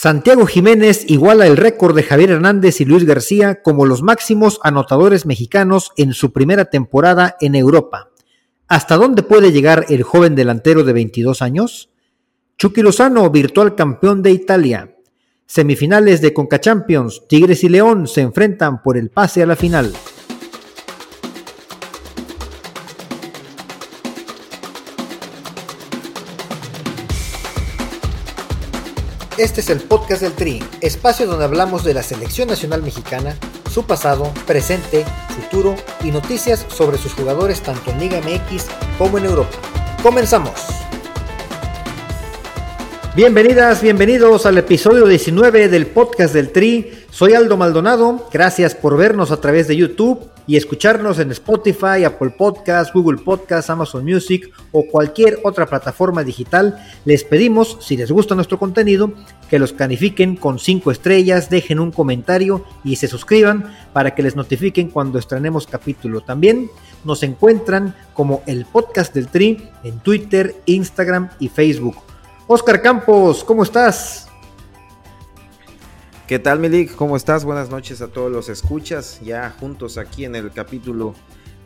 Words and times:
Santiago 0.00 0.46
Jiménez 0.46 1.10
iguala 1.10 1.48
el 1.48 1.56
récord 1.56 1.92
de 1.96 2.04
Javier 2.04 2.30
Hernández 2.30 2.80
y 2.80 2.84
Luis 2.84 3.04
García 3.04 3.62
como 3.62 3.84
los 3.84 4.00
máximos 4.00 4.60
anotadores 4.62 5.26
mexicanos 5.26 5.90
en 5.96 6.12
su 6.12 6.32
primera 6.32 6.66
temporada 6.66 7.36
en 7.40 7.56
Europa. 7.56 8.10
¿Hasta 8.68 8.96
dónde 8.96 9.24
puede 9.24 9.50
llegar 9.50 9.86
el 9.88 10.04
joven 10.04 10.36
delantero 10.36 10.84
de 10.84 10.92
22 10.92 11.42
años? 11.42 11.90
Chucky 12.58 12.82
Lozano, 12.82 13.28
virtual 13.30 13.74
campeón 13.74 14.22
de 14.22 14.30
Italia. 14.30 14.94
Semifinales 15.46 16.20
de 16.20 16.32
Conca 16.32 16.60
Champions, 16.60 17.22
Tigres 17.28 17.64
y 17.64 17.68
León 17.68 18.06
se 18.06 18.20
enfrentan 18.20 18.84
por 18.84 18.96
el 18.98 19.10
pase 19.10 19.42
a 19.42 19.46
la 19.46 19.56
final. 19.56 19.92
Este 29.38 29.60
es 29.60 29.70
el 29.70 29.78
podcast 29.78 30.20
del 30.20 30.32
Tri, 30.32 30.60
espacio 30.80 31.24
donde 31.24 31.44
hablamos 31.44 31.84
de 31.84 31.94
la 31.94 32.02
selección 32.02 32.48
nacional 32.48 32.82
mexicana, 32.82 33.36
su 33.70 33.86
pasado, 33.86 34.32
presente, 34.48 35.04
futuro 35.28 35.76
y 36.02 36.10
noticias 36.10 36.66
sobre 36.68 36.98
sus 36.98 37.14
jugadores 37.14 37.60
tanto 37.60 37.92
en 37.92 38.00
Liga 38.00 38.18
MX 38.18 38.66
como 38.98 39.16
en 39.16 39.26
Europa. 39.26 39.56
Comenzamos. 40.02 40.54
Bienvenidas, 43.14 43.80
bienvenidos 43.80 44.44
al 44.44 44.58
episodio 44.58 45.06
19 45.06 45.68
del 45.68 45.86
podcast 45.86 46.34
del 46.34 46.50
Tri. 46.50 46.90
Soy 47.12 47.34
Aldo 47.34 47.56
Maldonado, 47.56 48.28
gracias 48.32 48.74
por 48.74 48.96
vernos 48.96 49.30
a 49.30 49.40
través 49.40 49.68
de 49.68 49.76
YouTube 49.76 50.28
y 50.48 50.56
escucharnos 50.56 51.18
en 51.18 51.30
Spotify, 51.30 52.04
Apple 52.04 52.30
Podcasts, 52.30 52.92
Google 52.92 53.18
Podcasts, 53.18 53.70
Amazon 53.70 54.02
Music 54.04 54.50
o 54.72 54.86
cualquier 54.86 55.38
otra 55.44 55.66
plataforma 55.66 56.24
digital. 56.24 56.82
Les 57.04 57.22
pedimos, 57.22 57.76
si 57.80 57.98
les 57.98 58.10
gusta 58.10 58.34
nuestro 58.34 58.58
contenido, 58.58 59.12
que 59.50 59.58
los 59.58 59.74
califiquen 59.74 60.36
con 60.36 60.58
5 60.58 60.90
estrellas, 60.90 61.50
dejen 61.50 61.78
un 61.78 61.92
comentario 61.92 62.64
y 62.82 62.96
se 62.96 63.08
suscriban 63.08 63.72
para 63.92 64.14
que 64.14 64.22
les 64.22 64.36
notifiquen 64.36 64.88
cuando 64.88 65.18
estrenemos 65.18 65.66
capítulo. 65.66 66.22
También 66.22 66.70
nos 67.04 67.22
encuentran 67.22 67.94
como 68.14 68.42
el 68.46 68.64
podcast 68.64 69.14
del 69.14 69.28
Tri 69.28 69.68
en 69.84 70.00
Twitter, 70.00 70.56
Instagram 70.64 71.28
y 71.38 71.48
Facebook. 71.48 71.96
Oscar 72.46 72.80
Campos, 72.80 73.44
¿cómo 73.44 73.62
estás? 73.62 74.27
¿Qué 76.28 76.38
tal, 76.38 76.60
Milik? 76.60 76.94
¿Cómo 76.94 77.16
estás? 77.16 77.46
Buenas 77.46 77.70
noches 77.70 78.02
a 78.02 78.08
todos 78.08 78.30
los 78.30 78.50
escuchas, 78.50 79.18
ya 79.24 79.48
juntos 79.58 79.96
aquí 79.96 80.26
en 80.26 80.36
el 80.36 80.52
capítulo 80.52 81.14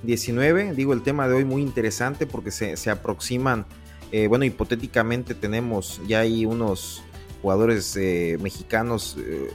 19. 0.04 0.74
Digo, 0.74 0.92
el 0.92 1.02
tema 1.02 1.26
de 1.26 1.34
hoy 1.34 1.44
muy 1.44 1.62
interesante 1.62 2.28
porque 2.28 2.52
se, 2.52 2.88
aproximan, 2.88 3.66
eh, 4.12 4.28
bueno, 4.28 4.44
hipotéticamente 4.44 5.34
tenemos 5.34 6.00
ya 6.06 6.20
ahí 6.20 6.46
unos 6.46 7.02
jugadores 7.42 7.96
eh, 7.96 8.38
mexicanos 8.40 9.16
eh, 9.18 9.50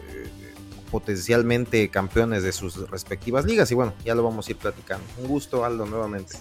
potencialmente 0.91 1.87
campeones 1.87 2.43
de 2.43 2.51
sus 2.51 2.89
respectivas 2.89 3.45
ligas 3.45 3.71
y 3.71 3.75
bueno, 3.75 3.93
ya 4.03 4.13
lo 4.13 4.23
vamos 4.23 4.49
a 4.49 4.51
ir 4.51 4.57
platicando. 4.57 5.05
Un 5.21 5.29
gusto, 5.29 5.63
Aldo, 5.63 5.85
nuevamente. 5.85 6.35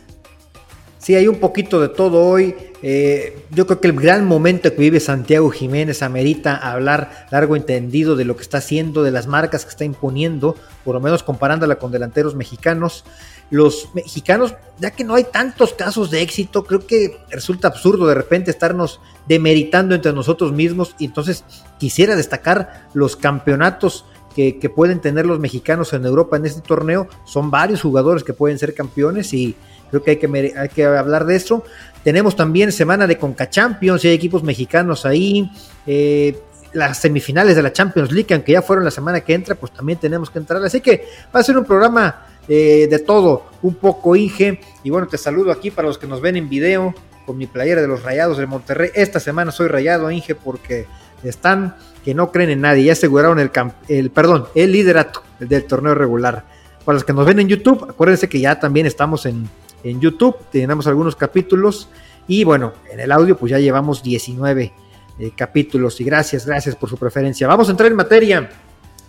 Sí, 1.06 1.14
hay 1.14 1.28
un 1.28 1.36
poquito 1.36 1.80
de 1.80 1.88
todo 1.88 2.20
hoy. 2.24 2.52
Eh, 2.82 3.44
yo 3.52 3.64
creo 3.68 3.80
que 3.80 3.86
el 3.86 3.94
gran 3.94 4.24
momento 4.24 4.72
que 4.72 4.80
vive 4.80 4.98
Santiago 4.98 5.50
Jiménez 5.50 6.02
amerita 6.02 6.56
hablar 6.56 7.28
largo 7.30 7.54
entendido 7.54 8.16
de 8.16 8.24
lo 8.24 8.34
que 8.34 8.42
está 8.42 8.58
haciendo, 8.58 9.04
de 9.04 9.12
las 9.12 9.28
marcas 9.28 9.64
que 9.64 9.70
está 9.70 9.84
imponiendo, 9.84 10.56
por 10.84 10.96
lo 10.96 11.00
menos 11.00 11.22
comparándola 11.22 11.76
con 11.76 11.92
delanteros 11.92 12.34
mexicanos. 12.34 13.04
Los 13.50 13.90
mexicanos, 13.94 14.56
ya 14.80 14.90
que 14.90 15.04
no 15.04 15.14
hay 15.14 15.22
tantos 15.22 15.74
casos 15.74 16.10
de 16.10 16.22
éxito, 16.22 16.64
creo 16.64 16.84
que 16.88 17.16
resulta 17.30 17.68
absurdo 17.68 18.08
de 18.08 18.14
repente 18.16 18.50
estarnos 18.50 18.98
demeritando 19.28 19.94
entre 19.94 20.12
nosotros 20.12 20.50
mismos. 20.50 20.96
Y 20.98 21.04
entonces 21.04 21.44
quisiera 21.78 22.16
destacar 22.16 22.88
los 22.94 23.14
campeonatos 23.14 24.06
que, 24.34 24.58
que 24.58 24.70
pueden 24.70 25.00
tener 25.00 25.24
los 25.24 25.38
mexicanos 25.38 25.92
en 25.92 26.04
Europa 26.04 26.36
en 26.36 26.46
este 26.46 26.62
torneo. 26.62 27.06
Son 27.26 27.48
varios 27.48 27.80
jugadores 27.80 28.24
que 28.24 28.32
pueden 28.32 28.58
ser 28.58 28.74
campeones 28.74 29.32
y 29.32 29.54
Creo 29.90 30.02
que 30.02 30.12
hay 30.12 30.16
que, 30.16 30.54
hay 30.56 30.68
que 30.68 30.84
hablar 30.84 31.26
de 31.26 31.36
eso. 31.36 31.64
Tenemos 32.02 32.36
también 32.36 32.70
semana 32.72 33.06
de 33.06 33.18
Conca 33.18 33.50
Champions 33.50 34.04
y 34.04 34.08
hay 34.08 34.14
equipos 34.14 34.42
mexicanos 34.42 35.04
ahí. 35.06 35.50
Eh, 35.86 36.38
las 36.72 36.98
semifinales 36.98 37.56
de 37.56 37.62
la 37.62 37.72
Champions 37.72 38.12
League, 38.12 38.32
aunque 38.34 38.52
ya 38.52 38.62
fueron 38.62 38.84
la 38.84 38.90
semana 38.90 39.20
que 39.20 39.34
entra, 39.34 39.54
pues 39.54 39.72
también 39.72 39.98
tenemos 39.98 40.30
que 40.30 40.38
entrar. 40.38 40.62
Así 40.62 40.80
que 40.80 41.04
va 41.34 41.40
a 41.40 41.42
ser 41.42 41.56
un 41.56 41.64
programa 41.64 42.26
eh, 42.48 42.86
de 42.88 42.98
todo, 42.98 43.46
un 43.62 43.74
poco 43.74 44.14
Inge. 44.14 44.60
Y 44.84 44.90
bueno, 44.90 45.08
te 45.08 45.18
saludo 45.18 45.50
aquí 45.50 45.70
para 45.70 45.88
los 45.88 45.98
que 45.98 46.06
nos 46.06 46.20
ven 46.20 46.36
en 46.36 46.48
video 46.48 46.94
con 47.24 47.36
mi 47.36 47.46
playera 47.46 47.80
de 47.80 47.88
los 47.88 48.02
Rayados 48.02 48.38
de 48.38 48.46
Monterrey. 48.46 48.90
Esta 48.94 49.18
semana 49.18 49.50
soy 49.50 49.68
rayado, 49.68 50.10
Inge, 50.10 50.34
porque 50.34 50.86
están 51.24 51.74
que 52.04 52.14
no 52.14 52.30
creen 52.30 52.50
en 52.50 52.60
nadie. 52.60 52.84
Ya 52.84 52.92
aseguraron 52.92 53.40
el, 53.40 53.50
el 53.88 54.10
perdón, 54.10 54.46
el 54.54 54.70
liderato 54.70 55.22
del 55.40 55.64
torneo 55.64 55.94
regular. 55.94 56.44
Para 56.84 56.94
los 56.94 57.04
que 57.04 57.12
nos 57.12 57.26
ven 57.26 57.40
en 57.40 57.48
YouTube, 57.48 57.84
acuérdense 57.90 58.28
que 58.28 58.38
ya 58.38 58.60
también 58.60 58.86
estamos 58.86 59.26
en, 59.26 59.48
en 59.90 60.00
YouTube, 60.00 60.36
tenemos 60.50 60.86
algunos 60.86 61.14
capítulos 61.14 61.88
y 62.26 62.44
bueno, 62.44 62.72
en 62.90 63.00
el 63.00 63.12
audio 63.12 63.36
pues 63.36 63.50
ya 63.50 63.58
llevamos 63.58 64.02
19 64.02 64.72
eh, 65.18 65.30
capítulos 65.36 66.00
y 66.00 66.04
gracias, 66.04 66.44
gracias 66.44 66.74
por 66.74 66.90
su 66.90 66.96
preferencia. 66.96 67.46
Vamos 67.46 67.68
a 67.68 67.70
entrar 67.70 67.90
en 67.90 67.96
materia. 67.96 68.50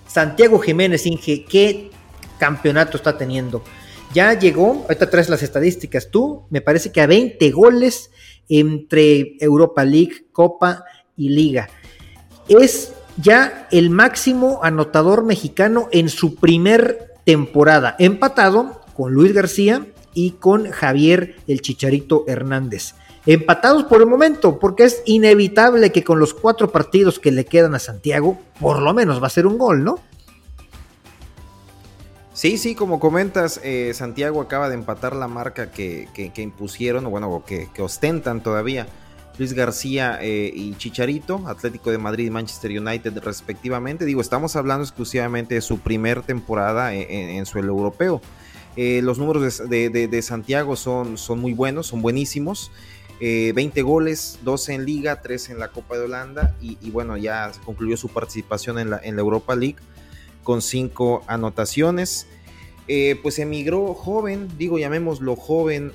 Santiago 0.08 0.60
Jiménez 0.60 1.06
Inge, 1.06 1.46
¿qué 1.46 1.90
campeonato 2.38 2.98
está 2.98 3.18
teniendo? 3.18 3.64
Ya 4.14 4.38
llegó, 4.38 4.84
ahorita 4.84 5.10
traes 5.10 5.30
las 5.30 5.44
estadísticas 5.44 6.10
tú, 6.12 6.46
me 6.50 6.62
parece 6.62 6.92
que 6.92 7.02
a 7.02 7.08
20 7.08 7.52
goles 7.52 8.12
entre 8.48 9.36
Europa 9.40 9.84
League, 9.84 10.28
Copa 10.32 10.86
y 11.18 11.30
Liga. 11.30 11.68
Es 12.48 12.94
ya 13.18 13.68
el 13.72 13.90
máximo 13.90 14.62
anotador 14.64 15.26
mexicano 15.26 15.90
en 15.92 16.08
su 16.08 16.36
primer 16.36 17.16
temporada, 17.26 17.96
empatado 18.00 18.82
con 18.94 19.12
Luis 19.12 19.34
García 19.34 19.86
y 20.18 20.32
con 20.32 20.72
Javier 20.72 21.36
el 21.48 21.62
Chicharito 21.62 22.24
Hernández. 22.28 22.96
Empatados 23.28 23.84
por 23.84 24.02
el 24.02 24.08
momento, 24.08 24.58
porque 24.58 24.86
es 24.86 25.04
inevitable 25.06 25.92
que 25.92 26.04
con 26.04 26.20
los 26.20 26.34
cuatro 26.34 26.72
partidos 26.72 27.20
que 27.20 27.32
le 27.32 27.46
quedan 27.46 27.76
a 27.76 27.80
Santiago, 27.80 28.40
por 28.60 28.82
lo 28.82 28.96
menos 28.96 29.22
va 29.22 29.28
a 29.28 29.30
ser 29.30 29.46
un 29.46 29.60
gol, 29.60 29.84
¿no? 29.84 30.00
Sí, 32.34 32.58
sí, 32.58 32.74
como 32.74 33.00
comentas, 33.00 33.62
eh, 33.64 33.92
Santiago 33.94 34.42
acaba 34.42 34.70
de 34.70 34.76
empatar 34.76 35.16
la 35.16 35.28
marca 35.28 35.70
que, 35.70 36.08
impusieron, 36.38 37.06
o 37.06 37.12
bueno, 37.12 37.44
que, 37.46 37.70
que, 37.72 37.84
ostentan 37.84 38.42
todavía 38.42 38.88
Luis 39.38 39.54
García 39.54 40.18
eh, 40.20 40.52
y 40.52 40.74
Chicharito, 40.78 41.48
Atlético 41.48 41.92
de 41.92 42.00
Madrid 42.00 42.26
y 42.26 42.32
Manchester 42.32 42.72
United 42.72 43.20
respectivamente. 43.20 44.04
Digo, 44.06 44.22
estamos 44.22 44.56
hablando 44.56 44.84
exclusivamente 44.84 45.54
de 45.54 45.62
su 45.62 45.78
primer 45.78 46.24
temporada 46.24 46.96
en 46.96 47.46
suelo 47.46 47.70
europeo. 47.74 48.20
Eh, 48.78 49.02
los 49.02 49.18
números 49.18 49.68
de, 49.68 50.22
Santiago 50.22 50.76
son, 50.76 51.18
son, 51.18 51.40
muy 51.40 51.54
buenos, 51.54 51.88
son 51.88 52.02
buenísimos. 52.02 52.72
20 53.20 53.60
eh, 53.60 53.82
goles, 53.84 54.38
12 54.44 54.76
en 54.76 54.86
liga, 54.86 55.24
3 55.24 55.50
en 55.50 55.60
la 55.60 55.70
Copa 55.70 55.98
de 55.98 56.04
Holanda 56.04 56.56
y, 56.62 56.92
bueno, 56.92 57.18
ya 57.18 57.52
concluyó 57.66 57.98
su 57.98 58.10
participación 58.10 58.78
en 58.78 58.92
la, 58.92 59.02
Europa 59.04 59.56
League 59.56 59.78
con 60.44 60.62
5 60.62 61.24
anotaciones. 61.26 62.28
Eh, 62.88 63.20
pues 63.22 63.40
emigró 63.40 63.96
joven, 63.96 64.48
digo, 64.58 64.78
llamémoslo 64.78 65.36
joven, 65.36 65.92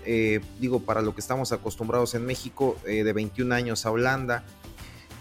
digo, 0.61 0.81
para 0.81 1.01
lo 1.01 1.15
que 1.15 1.21
estamos 1.21 1.53
acostumbrados 1.53 2.15
en 2.17 2.27
México, 2.27 2.77
de 2.85 3.13
21 3.13 3.55
años 3.55 3.87
a 3.87 3.93
Holanda. 3.93 4.45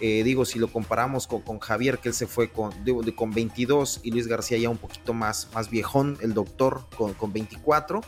Eh, 0.04 0.24
digo, 0.24 0.46
si 0.46 0.58
lo 0.58 0.68
comparamos 0.68 1.28
con, 1.28 1.60
Javier, 1.60 2.00
que 2.00 2.10
él 2.10 2.16
se 2.16 2.26
fue 2.26 2.50
con, 2.50 2.74
con 3.16 3.32
22 3.32 4.00
y 4.02 4.10
Luis 4.10 4.26
García 4.26 4.58
ya 4.58 4.68
un 4.68 4.78
poquito 4.78 5.14
más, 5.14 5.48
más 5.54 5.70
viejón, 5.70 6.18
el 6.22 6.34
doctor 6.34 6.86
con, 6.98 7.14
con 7.14 7.32
24. 7.32 8.02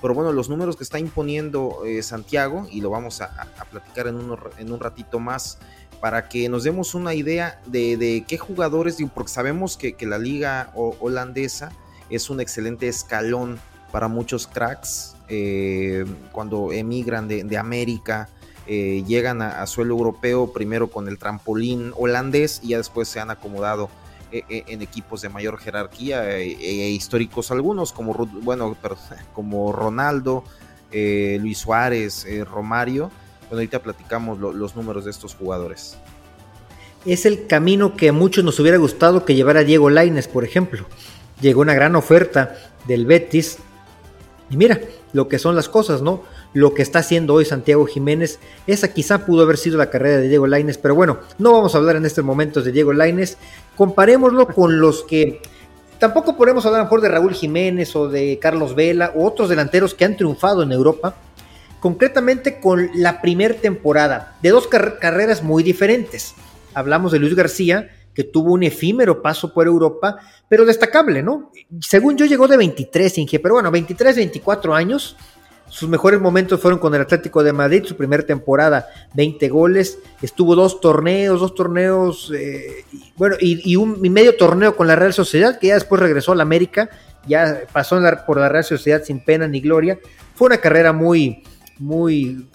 Pero 0.00 0.14
bueno, 0.14 0.32
los 0.32 0.48
números 0.48 0.76
que 0.76 0.84
está 0.84 1.00
imponiendo 1.00 1.84
eh, 1.84 2.04
Santiago, 2.04 2.68
y 2.70 2.80
lo 2.80 2.90
vamos 2.90 3.20
a, 3.20 3.48
platicar 3.68 4.06
en, 4.06 4.20
en, 4.58 4.72
un 4.72 4.80
ratito 4.80 5.18
más, 5.18 5.58
para 6.00 6.28
que 6.28 6.48
nos 6.48 6.62
demos 6.62 6.94
una 6.94 7.14
idea 7.14 7.60
de, 7.66 8.24
qué 8.28 8.38
jugadores, 8.38 8.98
porque 9.12 9.32
sabemos 9.32 9.76
que, 9.76 9.96
la 10.06 10.18
liga 10.18 10.70
holandesa 10.74 11.72
es 12.10 12.30
un 12.30 12.40
excelente 12.40 12.86
escalón 12.86 13.58
para 13.90 14.06
muchos 14.06 14.46
cracks 14.46 15.16
eh, 15.28 16.04
cuando 16.30 16.72
emigran 16.72 17.26
de, 17.26 17.42
de 17.42 17.58
América 17.58 18.28
eh, 18.72 19.02
llegan 19.04 19.42
a, 19.42 19.66
suelo 19.66 19.94
europeo 19.94 20.52
primero 20.52 20.92
con 20.92 21.08
el 21.08 21.18
trampolín 21.18 21.92
holandés 21.96 22.60
y 22.62 22.68
ya 22.68 22.76
después 22.76 23.08
se 23.08 23.18
han 23.18 23.28
acomodado 23.28 23.90
eh, 24.30 24.44
eh, 24.48 24.62
en 24.68 24.80
equipos 24.80 25.22
de 25.22 25.28
mayor 25.28 25.58
jerarquía 25.58 26.38
e 26.38 26.90
históricos 26.90 27.50
algunos 27.50 27.92
como 27.92 28.14
bueno 28.14 28.76
como 29.34 29.72
Ronaldo 29.72 30.44
Luis 30.92 31.58
Suárez 31.58 32.24
Romario. 32.48 33.10
Bueno 33.48 33.56
ahorita 33.56 33.80
platicamos 33.80 34.38
los 34.38 34.76
números 34.76 35.04
de 35.04 35.10
estos 35.10 35.34
jugadores. 35.34 35.96
Es 37.04 37.26
el 37.26 37.48
camino 37.48 37.96
que 37.96 38.10
a 38.10 38.12
muchos 38.12 38.44
nos 38.44 38.60
hubiera 38.60 38.78
gustado 38.78 39.24
que 39.24 39.34
llevara 39.34 39.64
Diego 39.64 39.90
Laines 39.90 40.28
por 40.28 40.44
ejemplo. 40.44 40.86
Llegó 41.40 41.62
una 41.62 41.74
gran 41.74 41.96
oferta 41.96 42.54
del 42.86 43.04
Betis. 43.04 43.58
Y 44.48 44.56
mira 44.56 44.80
lo 45.12 45.26
que 45.26 45.40
son 45.40 45.56
las 45.56 45.68
cosas 45.68 46.02
no 46.02 46.22
lo 46.52 46.74
que 46.74 46.82
está 46.82 47.00
haciendo 47.00 47.34
hoy 47.34 47.44
Santiago 47.44 47.86
Jiménez. 47.86 48.38
Esa 48.66 48.92
quizá 48.92 49.24
pudo 49.24 49.42
haber 49.42 49.56
sido 49.56 49.78
la 49.78 49.90
carrera 49.90 50.18
de 50.18 50.28
Diego 50.28 50.46
Laines, 50.46 50.78
pero 50.78 50.94
bueno, 50.94 51.18
no 51.38 51.52
vamos 51.52 51.74
a 51.74 51.78
hablar 51.78 51.96
en 51.96 52.06
estos 52.06 52.24
momentos 52.24 52.64
de 52.64 52.72
Diego 52.72 52.92
Laines. 52.92 53.38
Comparémoslo 53.76 54.48
con 54.48 54.80
los 54.80 55.04
que 55.04 55.40
tampoco 55.98 56.36
podemos 56.36 56.66
hablar 56.66 56.82
mejor 56.82 57.00
de 57.00 57.08
Raúl 57.08 57.34
Jiménez 57.34 57.94
o 57.94 58.08
de 58.08 58.38
Carlos 58.40 58.74
Vela 58.74 59.12
u 59.14 59.24
otros 59.24 59.48
delanteros 59.48 59.94
que 59.94 60.04
han 60.04 60.16
triunfado 60.16 60.62
en 60.62 60.72
Europa, 60.72 61.14
concretamente 61.78 62.60
con 62.60 62.90
la 62.94 63.20
primera 63.20 63.54
temporada 63.54 64.36
de 64.42 64.50
dos 64.50 64.66
carreras 64.66 65.42
muy 65.42 65.62
diferentes. 65.62 66.34
Hablamos 66.74 67.12
de 67.12 67.18
Luis 67.18 67.34
García, 67.34 67.90
que 68.14 68.24
tuvo 68.24 68.52
un 68.52 68.62
efímero 68.62 69.22
paso 69.22 69.52
por 69.54 69.66
Europa, 69.66 70.18
pero 70.48 70.64
destacable, 70.64 71.22
¿no? 71.22 71.52
Según 71.80 72.16
yo 72.16 72.26
llegó 72.26 72.48
de 72.48 72.56
23, 72.56 73.18
Inge, 73.18 73.38
pero 73.38 73.54
bueno, 73.54 73.70
23, 73.70 74.16
24 74.16 74.74
años. 74.74 75.16
Sus 75.70 75.88
mejores 75.88 76.20
momentos 76.20 76.60
fueron 76.60 76.80
con 76.80 76.94
el 76.94 77.00
Atlético 77.00 77.44
de 77.44 77.52
Madrid, 77.52 77.84
su 77.86 77.96
primera 77.96 78.24
temporada, 78.24 78.88
20 79.14 79.48
goles. 79.48 79.98
Estuvo 80.20 80.56
dos 80.56 80.80
torneos, 80.80 81.40
dos 81.40 81.54
torneos, 81.54 82.32
eh, 82.34 82.84
bueno, 83.16 83.36
y, 83.40 83.76
un 83.76 84.00
medio 84.00 84.36
torneo 84.36 84.76
con 84.76 84.88
la 84.88 84.96
Real 84.96 85.12
Sociedad, 85.12 85.58
que 85.58 85.68
ya 85.68 85.74
después 85.74 86.00
regresó 86.00 86.32
a 86.32 86.34
la 86.34 86.42
América, 86.42 86.90
ya 87.26 87.60
pasó 87.72 88.00
por 88.26 88.38
la 88.38 88.48
Real 88.48 88.64
Sociedad 88.64 89.02
sin 89.04 89.24
pena 89.24 89.46
ni 89.46 89.60
gloria. 89.60 89.98
Fue 90.34 90.46
una 90.46 90.58
carrera 90.58 90.92
muy, 90.92 91.44
muy, 91.78 92.48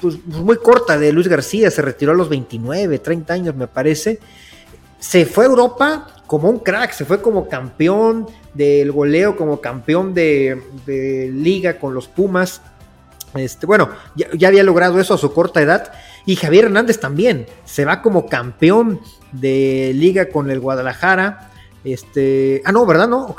pues, 0.00 0.22
muy 0.26 0.58
corta 0.58 0.98
de 0.98 1.10
Luis 1.10 1.26
García, 1.26 1.70
se 1.70 1.80
retiró 1.80 2.12
a 2.12 2.16
los 2.16 2.28
29, 2.28 2.98
30 2.98 3.32
años, 3.32 3.56
me 3.56 3.66
parece 3.66 4.20
se 4.98 5.26
fue 5.26 5.44
a 5.44 5.48
Europa 5.48 6.06
como 6.26 6.50
un 6.50 6.58
crack, 6.58 6.92
se 6.92 7.04
fue 7.04 7.22
como 7.22 7.48
campeón 7.48 8.26
del 8.54 8.92
goleo, 8.92 9.36
como 9.36 9.60
campeón 9.60 10.14
de, 10.14 10.60
liga 11.32 11.78
con 11.78 11.94
los 11.94 12.06
Pumas. 12.06 12.60
Este, 13.34 13.66
bueno, 13.66 13.90
ya, 14.14 14.48
había 14.48 14.62
logrado 14.62 15.00
eso 15.00 15.14
a 15.14 15.18
su 15.18 15.32
corta 15.32 15.62
edad. 15.62 15.92
Y 16.26 16.36
Javier 16.36 16.66
Hernández 16.66 17.00
también 17.00 17.46
se 17.64 17.84
va 17.84 18.02
como 18.02 18.26
campeón 18.26 19.00
de 19.32 19.92
liga 19.94 20.28
con 20.28 20.50
el 20.50 20.60
Guadalajara. 20.60 21.50
Este, 21.84 22.60
ah, 22.64 22.72
no, 22.72 22.84
¿verdad? 22.84 23.08
No, 23.08 23.34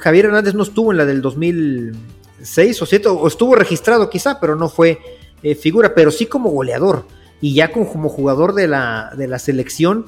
Javier 0.00 0.26
Hernández 0.26 0.54
no 0.54 0.64
estuvo 0.64 0.92
en 0.92 0.98
la 0.98 1.06
del 1.06 1.22
2006 1.22 2.82
o 2.82 2.86
7, 2.86 3.08
o 3.08 3.26
estuvo 3.26 3.54
registrado 3.54 4.10
quizá, 4.10 4.40
pero 4.40 4.56
no 4.56 4.68
fue 4.68 4.98
eh, 5.42 5.54
figura, 5.54 5.94
pero 5.94 6.10
sí 6.10 6.26
como 6.26 6.50
goleador. 6.50 7.06
Y 7.40 7.54
ya 7.54 7.72
como 7.72 8.08
jugador 8.08 8.54
de 8.54 8.68
la, 8.68 9.12
de 9.16 9.28
la 9.28 9.38
selección 9.38 10.06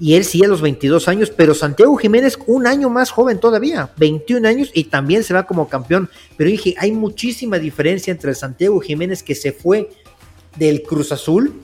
y 0.00 0.14
él 0.14 0.24
sí 0.24 0.42
a 0.44 0.48
los 0.48 0.60
22 0.60 1.06
años, 1.08 1.30
pero 1.30 1.54
Santiago 1.54 1.96
Jiménez 1.96 2.38
un 2.46 2.66
año 2.66 2.90
más 2.90 3.10
joven 3.10 3.38
todavía, 3.38 3.90
21 3.98 4.48
años 4.48 4.70
y 4.74 4.84
también 4.84 5.22
se 5.22 5.34
va 5.34 5.44
como 5.44 5.68
campeón. 5.68 6.08
Pero 6.36 6.50
dije, 6.50 6.74
hay 6.78 6.92
muchísima 6.92 7.58
diferencia 7.58 8.10
entre 8.10 8.30
el 8.30 8.36
Santiago 8.36 8.80
Jiménez 8.80 9.22
que 9.22 9.34
se 9.34 9.52
fue 9.52 9.90
del 10.56 10.82
Cruz 10.82 11.12
Azul 11.12 11.60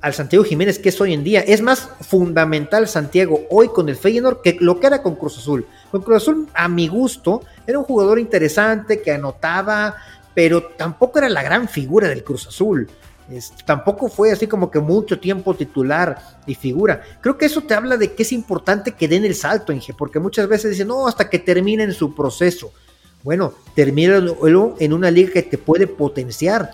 al 0.00 0.12
Santiago 0.12 0.44
Jiménez 0.44 0.78
que 0.78 0.90
es 0.90 1.00
hoy 1.00 1.14
en 1.14 1.24
día. 1.24 1.40
Es 1.40 1.62
más 1.62 1.88
fundamental 2.00 2.88
Santiago 2.88 3.46
hoy 3.50 3.68
con 3.68 3.88
el 3.88 3.96
Feyenoord 3.96 4.42
que 4.42 4.56
lo 4.60 4.78
que 4.78 4.86
era 4.86 5.02
con 5.02 5.16
Cruz 5.16 5.38
Azul. 5.38 5.66
Con 5.90 6.02
Cruz 6.02 6.22
Azul, 6.22 6.48
a 6.54 6.68
mi 6.68 6.88
gusto, 6.88 7.42
era 7.66 7.78
un 7.78 7.84
jugador 7.84 8.18
interesante 8.18 9.00
que 9.00 9.12
anotaba, 9.12 9.96
pero 10.34 10.62
tampoco 10.62 11.18
era 11.18 11.28
la 11.28 11.42
gran 11.42 11.68
figura 11.68 12.08
del 12.08 12.22
Cruz 12.22 12.46
Azul 12.46 12.88
tampoco 13.64 14.08
fue 14.08 14.32
así 14.32 14.46
como 14.46 14.70
que 14.70 14.80
mucho 14.80 15.18
tiempo 15.18 15.54
titular 15.54 16.38
y 16.46 16.54
figura. 16.54 17.02
Creo 17.20 17.38
que 17.38 17.46
eso 17.46 17.62
te 17.62 17.74
habla 17.74 17.96
de 17.96 18.12
que 18.12 18.22
es 18.22 18.32
importante 18.32 18.92
que 18.92 19.08
den 19.08 19.24
el 19.24 19.34
salto, 19.34 19.72
Inge, 19.72 19.94
porque 19.94 20.18
muchas 20.18 20.46
veces 20.48 20.72
dicen, 20.72 20.88
no, 20.88 21.06
hasta 21.06 21.28
que 21.30 21.38
terminen 21.38 21.92
su 21.92 22.14
proceso. 22.14 22.72
Bueno, 23.22 23.54
termina 23.74 24.22
en 24.78 24.92
una 24.92 25.10
liga 25.10 25.32
que 25.32 25.42
te 25.42 25.56
puede 25.56 25.86
potenciar. 25.86 26.72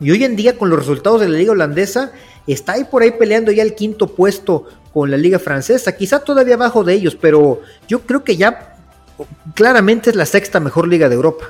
Y 0.00 0.10
hoy 0.10 0.24
en 0.24 0.36
día, 0.36 0.56
con 0.56 0.70
los 0.70 0.78
resultados 0.78 1.20
de 1.20 1.28
la 1.28 1.36
liga 1.36 1.52
holandesa, 1.52 2.12
está 2.46 2.72
ahí 2.72 2.84
por 2.84 3.02
ahí 3.02 3.10
peleando 3.10 3.52
ya 3.52 3.62
el 3.62 3.74
quinto 3.74 4.06
puesto 4.08 4.66
con 4.92 5.10
la 5.10 5.16
liga 5.16 5.38
francesa, 5.38 5.96
quizá 5.96 6.20
todavía 6.20 6.54
abajo 6.54 6.82
de 6.84 6.94
ellos, 6.94 7.14
pero 7.14 7.60
yo 7.86 8.00
creo 8.00 8.24
que 8.24 8.36
ya 8.36 8.76
claramente 9.54 10.10
es 10.10 10.16
la 10.16 10.26
sexta 10.26 10.60
mejor 10.60 10.88
liga 10.88 11.08
de 11.08 11.14
Europa. 11.14 11.46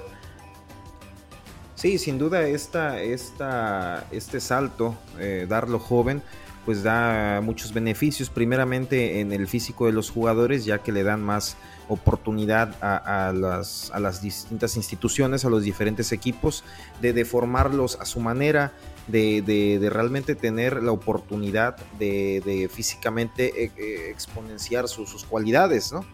Sí, 1.78 1.96
sin 1.98 2.18
duda 2.18 2.48
esta, 2.48 3.00
esta, 3.00 4.04
este 4.10 4.40
salto, 4.40 4.96
eh, 5.20 5.46
darlo 5.48 5.78
joven, 5.78 6.24
pues 6.64 6.82
da 6.82 7.40
muchos 7.40 7.72
beneficios, 7.72 8.30
primeramente 8.30 9.20
en 9.20 9.30
el 9.30 9.46
físico 9.46 9.86
de 9.86 9.92
los 9.92 10.10
jugadores, 10.10 10.64
ya 10.64 10.78
que 10.78 10.90
le 10.90 11.04
dan 11.04 11.22
más 11.22 11.56
oportunidad 11.86 12.74
a, 12.82 13.32
las, 13.32 13.92
a 13.92 14.00
las, 14.00 14.20
distintas 14.20 14.76
instituciones, 14.76 15.44
a 15.44 15.50
los 15.50 15.62
diferentes 15.62 16.10
equipos, 16.10 16.64
de, 17.00 17.12
de 17.12 17.24
formarlos 17.24 17.96
a 18.00 18.06
su 18.06 18.18
manera, 18.18 18.72
de, 19.06 19.40
de, 19.42 19.88
realmente 19.88 20.34
tener 20.34 20.82
la 20.82 20.90
oportunidad 20.90 21.76
de, 21.96 22.68
físicamente 22.74 23.66
eh, 23.66 23.70
eh, 23.76 24.10
exponenciar 24.10 24.88
sus 24.88 25.22
cualidades, 25.22 25.92
¿no? 25.92 26.04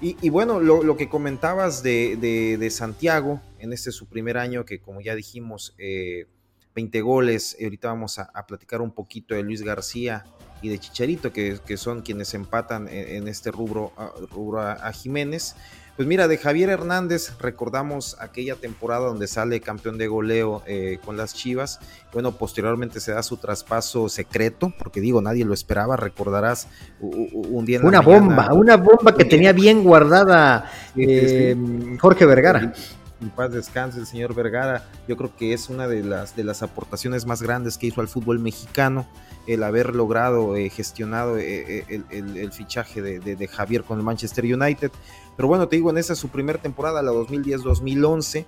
Y, 0.00 0.28
bueno, 0.28 0.60
lo, 0.60 0.96
que 0.96 1.08
comentabas 1.08 1.82
de, 1.82 2.68
Santiago, 2.70 3.40
en 3.58 3.72
este 3.72 3.92
su 3.92 4.06
primer 4.06 4.36
año, 4.36 4.64
que 4.64 4.78
como 4.78 5.00
ya 5.00 5.14
dijimos, 5.14 5.74
20 6.74 6.98
eh, 6.98 7.00
goles, 7.00 7.56
ahorita 7.62 7.88
vamos 7.88 8.18
a, 8.18 8.46
platicar 8.46 8.82
un 8.82 8.92
poquito 8.92 9.34
de 9.34 9.42
Luis 9.42 9.62
García 9.62 10.24
y 10.60 10.68
de 10.68 10.78
Chicharito, 10.78 11.32
que, 11.32 11.76
son 11.76 12.02
quienes 12.02 12.34
empatan 12.34 12.88
en, 12.88 13.26
este 13.26 13.50
rubro, 13.50 13.92
rubro 14.30 14.60
a 14.60 14.92
Jiménez. 14.92 15.56
Pues 15.96 16.06
mira, 16.06 16.28
de 16.28 16.36
Javier 16.36 16.68
Hernández 16.68 17.32
recordamos 17.40 18.16
aquella 18.20 18.54
temporada 18.56 19.06
donde 19.06 19.26
sale 19.26 19.60
campeón 19.60 19.96
de 19.96 20.08
goleo 20.08 20.62
eh, 20.66 20.98
con 21.02 21.16
las 21.16 21.34
Chivas. 21.34 21.80
Bueno, 22.12 22.32
posteriormente 22.32 23.00
se 23.00 23.12
da 23.12 23.22
su 23.22 23.38
traspaso 23.38 24.10
secreto, 24.10 24.74
porque 24.78 25.00
digo, 25.00 25.22
nadie 25.22 25.46
lo 25.46 25.54
esperaba. 25.54 25.96
Recordarás 25.96 26.68
un 27.00 27.64
día 27.64 27.78
en 27.78 27.86
Una 27.86 28.02
bomba, 28.02 28.52
una 28.52 28.76
bomba 28.76 29.14
que 29.14 29.24
tenía 29.24 29.54
bien 29.54 29.82
guardada 29.82 30.70
eh, 30.96 31.56
Jorge 31.98 32.26
Vergara 32.26 32.74
en 33.20 33.30
paz 33.30 33.50
descanse 33.50 33.98
el 33.98 34.06
señor 34.06 34.34
Vergara. 34.34 34.84
Yo 35.08 35.16
creo 35.16 35.34
que 35.36 35.52
es 35.52 35.68
una 35.68 35.88
de 35.88 36.02
las, 36.02 36.36
de 36.36 36.44
las 36.44 36.62
aportaciones 36.62 37.26
más 37.26 37.42
grandes 37.42 37.78
que 37.78 37.86
hizo 37.86 38.00
al 38.00 38.08
fútbol 38.08 38.38
mexicano 38.38 39.06
el 39.46 39.62
haber 39.62 39.94
logrado 39.94 40.56
eh, 40.56 40.68
gestionado 40.70 41.38
el, 41.38 42.50
fichaje 42.52 43.00
de, 43.00 43.20
de, 43.20 43.48
Javier 43.48 43.84
con 43.84 43.98
el 43.98 44.04
Manchester 44.04 44.44
United. 44.44 44.90
Pero 45.36 45.48
bueno, 45.48 45.68
te 45.68 45.76
digo, 45.76 45.90
en 45.90 45.98
esa 45.98 46.14
su 46.14 46.28
primera 46.28 46.60
temporada, 46.60 47.02
la 47.02 47.12
2010-2011, 47.12 48.46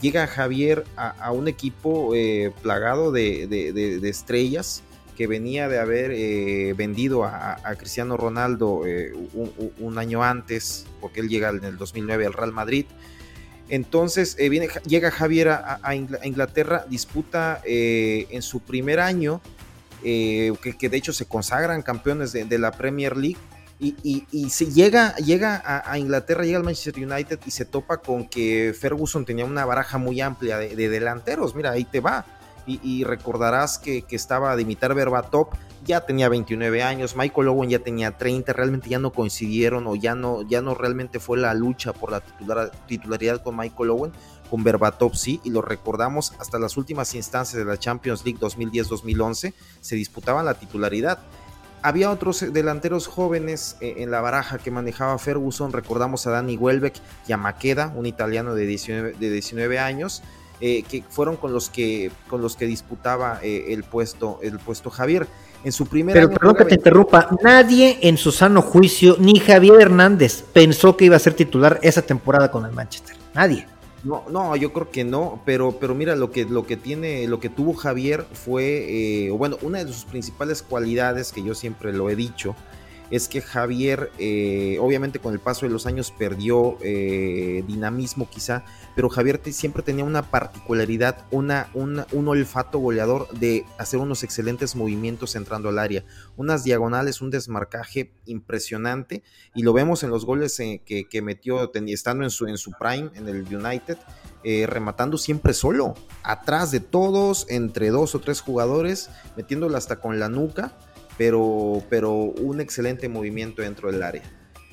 llega 0.00 0.26
Javier 0.26 0.84
a, 0.96 1.32
un 1.32 1.48
equipo 1.48 2.14
eh, 2.14 2.52
plagado 2.62 3.12
de, 3.12 4.00
estrellas 4.04 4.82
que 5.16 5.26
venía 5.26 5.68
de 5.68 5.80
haber 5.80 6.12
eh, 6.12 6.74
vendido 6.76 7.24
a, 7.24 7.56
Cristiano 7.76 8.16
Ronaldo 8.16 8.86
eh, 8.86 9.12
un, 9.78 9.98
año 9.98 10.22
antes, 10.22 10.86
porque 11.00 11.20
él 11.20 11.28
llega 11.28 11.48
en 11.48 11.64
el 11.64 11.76
2009 11.76 12.26
al 12.26 12.32
Real 12.32 12.52
Madrid. 12.52 12.86
Entonces 13.70 14.36
viene, 14.36 14.68
llega 14.86 15.10
Javier 15.10 15.48
a, 15.48 15.94
Inglaterra, 15.94 16.84
disputa 16.88 17.60
en 17.64 18.42
su 18.42 18.60
primer 18.60 19.00
año, 19.00 19.40
que, 20.02 20.88
de 20.88 20.96
hecho 20.96 21.12
se 21.12 21.26
consagran 21.26 21.82
campeones 21.82 22.32
de 22.32 22.58
la 22.58 22.70
Premier 22.70 23.16
League 23.16 23.38
y, 23.80 24.50
se 24.50 24.72
llega, 24.72 25.14
llega 25.16 25.62
a, 25.64 25.98
Inglaterra, 25.98 26.44
llega 26.44 26.58
al 26.58 26.64
Manchester 26.64 26.96
United 26.96 27.38
y 27.46 27.50
se 27.52 27.64
topa 27.64 27.98
con 27.98 28.28
que 28.28 28.74
Ferguson 28.78 29.24
tenía 29.24 29.44
una 29.44 29.64
baraja 29.64 29.98
muy 29.98 30.20
amplia 30.20 30.58
de, 30.58 30.88
delanteros. 30.88 31.54
Mira, 31.54 31.70
ahí 31.70 31.84
te 31.84 32.00
va. 32.00 32.26
Y, 32.66 33.04
recordarás 33.04 33.78
que, 33.78 34.04
estaba 34.10 34.54
Dimitar 34.56 34.94
Berbatov, 34.94 35.48
ya 35.86 36.04
tenía 36.04 36.28
29 36.28 36.82
años, 36.82 37.16
Michael 37.16 37.48
Owen 37.48 37.70
ya 37.70 37.78
tenía 37.78 38.18
30, 38.18 38.52
realmente 38.52 38.90
ya 38.90 38.98
no 38.98 39.10
coincidieron 39.10 39.86
o 39.86 39.94
ya 39.94 40.14
no, 40.14 40.42
ya 40.42 40.60
no 40.60 40.74
realmente 40.74 41.18
fue 41.18 41.38
la 41.38 41.54
lucha 41.54 41.94
por 41.94 42.10
la 42.12 42.20
titularidad 42.86 43.42
con 43.42 43.56
Michael 43.56 43.88
Owen, 43.88 44.12
con 44.50 44.64
Berbatov 44.64 45.14
sí, 45.14 45.40
y 45.44 45.50
lo 45.50 45.62
recordamos 45.62 46.34
hasta 46.38 46.58
las 46.58 46.76
últimas 46.76 47.14
instancias 47.14 47.58
de 47.58 47.64
la 47.64 47.78
Champions 47.78 48.22
League 48.26 48.38
2010-2011, 48.38 49.54
se 49.80 49.96
disputaban 49.96 50.44
la 50.44 50.52
titularidad 50.52 51.20
había 51.82 52.10
otros 52.10 52.52
delanteros 52.52 53.06
jóvenes 53.06 53.76
eh, 53.80 53.96
en 53.98 54.10
la 54.10 54.20
baraja 54.20 54.58
que 54.58 54.70
manejaba 54.70 55.18
Ferguson. 55.18 55.72
Recordamos 55.72 56.26
a 56.26 56.30
Dani 56.30 56.56
Welbeck 56.56 56.94
y 57.26 57.32
a 57.32 57.36
Maqueda, 57.36 57.92
un 57.94 58.06
italiano 58.06 58.54
de 58.54 58.66
19, 58.66 59.14
de 59.18 59.30
19 59.30 59.78
años, 59.78 60.22
eh, 60.60 60.82
que 60.82 61.02
fueron 61.08 61.36
con 61.36 61.52
los 61.52 61.70
que, 61.70 62.10
con 62.28 62.42
los 62.42 62.56
que 62.56 62.66
disputaba 62.66 63.40
eh, 63.42 63.66
el, 63.68 63.84
puesto, 63.84 64.40
el 64.42 64.58
puesto 64.58 64.90
Javier. 64.90 65.26
En 65.64 65.72
su 65.72 65.86
primer 65.86 66.14
Pero 66.14 66.30
perdón 66.30 66.54
que 66.54 66.64
te 66.66 66.74
interrumpa, 66.76 67.30
nadie 67.42 67.98
en 68.02 68.16
su 68.16 68.30
sano 68.30 68.62
juicio, 68.62 69.16
ni 69.18 69.40
Javier 69.40 69.80
Hernández, 69.80 70.44
pensó 70.52 70.96
que 70.96 71.06
iba 71.06 71.16
a 71.16 71.18
ser 71.18 71.34
titular 71.34 71.80
esa 71.82 72.02
temporada 72.02 72.48
con 72.50 72.64
el 72.64 72.70
Manchester. 72.70 73.16
Nadie. 73.34 73.66
No, 74.08 74.24
no, 74.30 74.56
yo 74.56 74.72
creo 74.72 74.90
que 74.90 75.04
no, 75.04 75.42
pero, 75.44 75.72
pero 75.78 75.94
mira, 75.94 76.16
lo 76.16 76.30
que, 76.30 76.46
lo 76.46 76.64
que 76.64 76.78
tiene, 76.78 77.26
lo 77.26 77.40
que 77.40 77.50
tuvo 77.50 77.74
Javier 77.74 78.24
fue, 78.32 79.26
eh, 79.26 79.30
bueno, 79.30 79.58
una 79.60 79.84
de 79.84 79.92
sus 79.92 80.06
principales 80.06 80.62
cualidades, 80.62 81.30
que 81.30 81.42
yo 81.42 81.54
siempre 81.54 81.92
lo 81.92 82.08
he 82.08 82.16
dicho, 82.16 82.56
es 83.10 83.28
que 83.28 83.42
Javier, 83.42 84.10
eh, 84.18 84.78
obviamente 84.80 85.18
con 85.18 85.34
el 85.34 85.40
paso 85.40 85.66
de 85.66 85.72
los 85.72 85.84
años 85.84 86.10
perdió 86.10 86.78
eh, 86.80 87.62
dinamismo 87.66 88.30
quizá, 88.30 88.64
pero 88.98 89.10
Javier 89.10 89.40
siempre 89.52 89.84
tenía 89.84 90.02
una 90.02 90.28
particularidad, 90.28 91.24
un 91.30 92.26
olfato 92.26 92.80
goleador 92.80 93.28
de 93.30 93.64
hacer 93.78 94.00
unos 94.00 94.24
excelentes 94.24 94.74
movimientos 94.74 95.36
entrando 95.36 95.68
al 95.68 95.78
área, 95.78 96.04
unas 96.36 96.64
diagonales, 96.64 97.20
un 97.20 97.30
desmarcaje 97.30 98.10
impresionante, 98.26 99.22
y 99.54 99.62
lo 99.62 99.72
vemos 99.72 100.02
en 100.02 100.10
los 100.10 100.26
goles 100.26 100.58
eh, 100.58 100.82
que, 100.84 101.22
metió 101.22 101.70
estando 101.86 102.24
en 102.24 102.30
su, 102.30 102.72
prime 102.72 103.10
en 103.14 103.28
el 103.28 103.42
United, 103.42 103.98
rematando 104.66 105.16
siempre 105.16 105.54
solo, 105.54 105.94
atrás 106.24 106.72
de 106.72 106.80
todos, 106.80 107.46
entre 107.48 107.90
dos 107.90 108.16
o 108.16 108.18
tres 108.18 108.40
jugadores, 108.40 109.10
metiéndolo 109.36 109.76
hasta 109.76 110.00
con 110.00 110.18
la 110.18 110.28
nuca 110.28 110.76
pero, 111.16 111.84
pero 111.88 112.14
un 112.14 112.60
excelente 112.60 113.08
movimiento 113.08 113.62
dentro 113.62 113.92
del 113.92 114.02
área. 114.02 114.24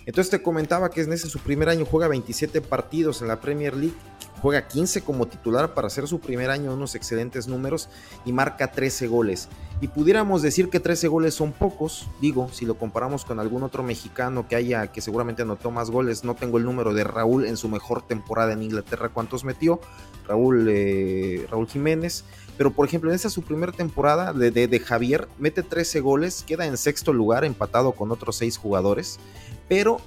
Entonces 0.05 0.29
te 0.29 0.41
comentaba 0.41 0.89
que 0.89 1.01
en 1.01 1.13
ese 1.13 1.29
su 1.29 1.39
primer 1.39 1.67
año 1.67 1.86
juega 1.86 2.08
27 2.08 2.62
partidos 2.62 3.22
en 3.22 3.27
la 3.27 3.41
Premier 3.41 3.75
League, 3.75 3.96
juega 4.42 4.68
15 4.68 5.01
como 5.01 5.27
titular 5.27 5.74
para 5.74 5.88
hacer 5.88 6.08
su 6.08 6.20
primer 6.20 6.50
año 6.50 6.74
unos 6.74 6.96
excelentes 6.96 7.48
números 7.48 7.89
y 8.25 8.34
marca 8.34 8.72
13 8.72 9.08
goles. 9.08 9.50
Y 9.82 9.88
pudiéramos 9.88 10.42
decir 10.42 10.70
que 10.70 10.80
13 10.80 11.08
goles 11.08 11.34
son 11.34 11.51
pocos, 11.51 12.08
digo, 12.22 12.50
si 12.51 12.65
lo 12.65 12.75
comparamos 12.77 13.25
con 13.25 13.39
algún 13.39 13.63
otro 13.63 13.84
mexicano 13.84 14.48
que 14.48 14.56
haya, 14.56 14.88
que 14.88 15.01
seguramente 15.01 15.42
anotó 15.42 15.70
más 15.72 15.89
goles, 15.92 16.24
no 16.24 16.36
tengo 16.36 16.58
el 16.58 16.63
número 16.63 16.94
de 16.94 17.04
Raúl 17.04 17.46
en 17.46 17.58
su 17.58 17.68
mejor 17.68 18.01
temporada 18.01 18.54
en 18.54 18.63
Inglaterra, 18.63 19.10
cuántos 19.10 19.44
metió, 19.44 19.82
Raúl, 20.27 20.68
eh, 20.70 21.46
Raúl 21.51 21.68
Jiménez, 21.68 22.24
pero 22.58 22.72
por 22.72 22.88
ejemplo, 22.88 23.10
en 23.10 23.15
esa 23.15 23.30
su 23.30 23.42
primera 23.42 23.74
temporada 23.74 24.32
de, 24.32 24.51
de, 24.51 24.80
Javier, 24.80 25.27
mete 25.38 25.62
13 25.62 26.00
goles, 26.00 26.44
queda 26.48 26.65
en 26.65 26.77
sexto 26.77 27.12
lugar, 27.12 27.44
empatado 27.44 27.92
con 27.92 28.12
otros 28.12 28.38
6 28.38 28.58
jugadores, 28.58 29.20
pero 29.68 30.00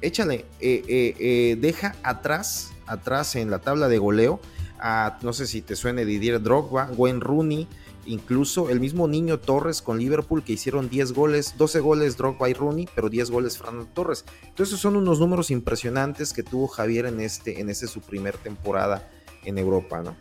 échale, 0.00 0.46
eh, 0.60 0.82
eh, 0.88 1.14
eh, 1.18 1.56
deja 1.60 1.94
atrás, 2.02 2.72
atrás 2.90 3.36
en 3.36 3.50
la 3.50 3.60
tabla 3.60 3.88
de 3.88 3.98
goleo, 3.98 4.40
a, 4.78 5.18
no 5.22 5.32
sé 5.32 5.46
si 5.46 5.62
te 5.62 5.76
suene 5.76 6.04
Didier 6.04 6.42
Drogba, 6.42 6.90
Wayne 6.96 7.20
Rooney, 7.20 7.68
incluso 8.06 8.70
el 8.70 8.80
mismo 8.80 9.06
Niño 9.08 9.38
Torres 9.38 9.82
con 9.82 9.98
Liverpool 9.98 10.42
que 10.42 10.54
hicieron 10.54 10.88
10 10.88 11.12
goles, 11.12 11.54
12 11.58 11.80
goles 11.80 12.16
Drogba 12.16 12.48
y 12.48 12.54
Rooney, 12.54 12.88
pero 12.94 13.08
10 13.08 13.30
goles 13.30 13.58
Fernando 13.58 13.86
Torres. 13.92 14.24
Entonces 14.44 14.78
son 14.78 14.96
unos 14.96 15.20
números 15.20 15.50
impresionantes 15.50 16.32
que 16.32 16.42
tuvo 16.42 16.66
Javier 16.66 17.06
en 17.06 17.20
este 17.20 17.60
en 17.60 17.68
ese 17.68 17.86
su 17.86 18.00
primer 18.00 18.36
temporada 18.38 19.08
en 19.44 19.58
Europa, 19.58 20.02
¿no? 20.02 20.16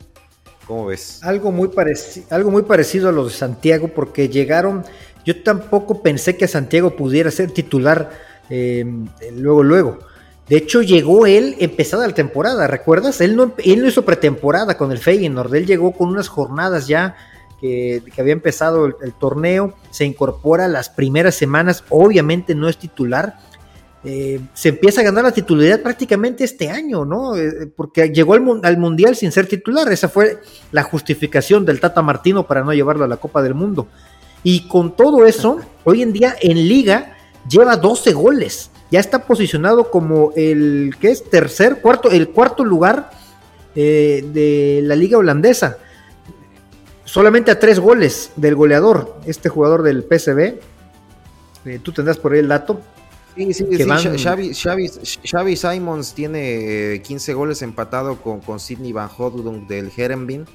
¿Cómo 0.70 0.86
ves? 0.86 1.20
Algo 1.24 1.52
muy, 1.52 1.72
algo 2.30 2.52
muy 2.52 2.62
parecido 2.62 3.10
a 3.10 3.12
lo 3.12 3.26
de 3.26 3.32
Santiago, 3.32 3.88
porque 3.88 4.30
llegaron. 4.30 4.86
Yo 5.26 5.42
tampoco 5.42 6.04
pensé 6.04 6.38
que 6.38 6.48
Santiago 6.48 6.96
pudiera 6.96 7.32
ser 7.32 7.50
titular 7.50 8.12
eh, 8.52 8.86
luego, 9.34 9.64
luego. 9.64 10.00
De 10.50 10.58
hecho, 10.58 10.82
llegó 10.82 11.27
él 11.27 11.56
empezada 11.60 12.08
la 12.08 12.13
temporada, 12.13 12.65
¿recuerdas? 12.65 13.22
Él 13.22 13.36
no, 13.36 13.53
él 13.63 13.82
no 13.82 13.88
hizo 13.88 14.03
pretemporada 14.03 14.77
con 14.77 14.91
el 14.91 14.98
Feyenoord, 14.98 15.53
él 15.53 15.68
llegó 15.68 15.91
con 15.91 16.10
unas 16.10 16.27
jornadas 16.27 16.88
ya 16.88 17.15
que, 17.60 18.01
había 18.18 18.34
empezado 18.34 18.86
el, 18.86 19.13
torneo, 19.13 19.75
se 19.91 20.06
incorpora 20.06 20.68
las 20.68 20.89
primeras 20.89 21.36
semanas, 21.36 21.84
obviamente 21.89 22.56
no 22.56 22.68
es 22.70 22.77
titular, 22.77 23.38
eh, 24.03 24.39
se 24.53 24.70
empieza 24.70 25.01
a 25.01 25.03
ganar 25.03 25.25
la 25.25 25.32
titularidad 25.32 25.82
prácticamente 25.82 26.46
este 26.46 26.70
año, 26.70 27.03
¿no? 27.03 27.36
Eh, 27.36 27.68
porque 27.75 28.10
llegó 28.10 28.34
al, 28.34 28.77
Mundial 28.77 29.15
sin 29.15 29.32
ser 29.32 29.46
titular, 29.46 29.91
esa 29.91 30.08
fue 30.08 30.39
la 30.72 30.84
justificación 30.84 31.65
del 31.65 31.79
Tata 31.79 32.01
Martino 32.01 32.48
para 32.48 32.63
no 32.63 32.74
llevarlo 32.74 33.03
a 33.03 33.10
la 33.10 33.18
Copa 33.18 33.44
del 33.44 33.56
Mundo. 33.56 33.88
Y 34.41 34.68
con 34.70 34.96
todo 34.96 35.25
eso, 35.25 35.60
hoy 35.84 36.01
en 36.01 36.13
día 36.13 36.36
en 36.41 36.68
liga 36.68 37.18
lleva 37.48 37.75
12 37.75 38.13
goles, 38.13 38.72
ya 38.91 39.00
está 39.00 39.25
posicionado 39.25 39.91
como 39.91 40.31
el 40.36 40.96
que 41.00 41.12
es 41.12 41.24
tercer, 41.29 41.81
cuarto, 41.81 42.10
el 42.12 42.29
cuarto 42.29 42.63
lugar 42.63 43.12
eh, 43.75 44.25
de 44.34 44.81
la 44.84 44.96
liga 44.96 45.17
holandesa. 45.17 45.77
Solamente 47.05 47.51
a 47.51 47.60
tres 47.60 47.79
goles 47.79 48.31
del 48.36 48.55
goleador, 48.55 49.19
este 49.25 49.50
jugador 49.50 49.84
del 49.84 50.03
PSV. 50.03 50.60
tú 51.81 51.91
tendrás 51.91 52.17
por 52.17 52.34
ahí 52.34 52.39
el 52.39 52.48
dato 52.48 52.81
Sí, 53.36 53.53
sí, 53.53 53.65
sí. 53.72 55.27
Xavi, 55.27 55.55
Simons 55.55 56.13
tiene 56.13 57.01
15 57.03 57.31
eh, 57.31 57.34
goles 57.34 57.62
empatado 57.62 58.22
con, 58.22 58.41
con 58.41 58.60
Sidney 58.60 58.91
Van 58.91 59.10
Hodlund 59.15 59.67
del 59.67 59.91
Herenbin. 59.96 60.46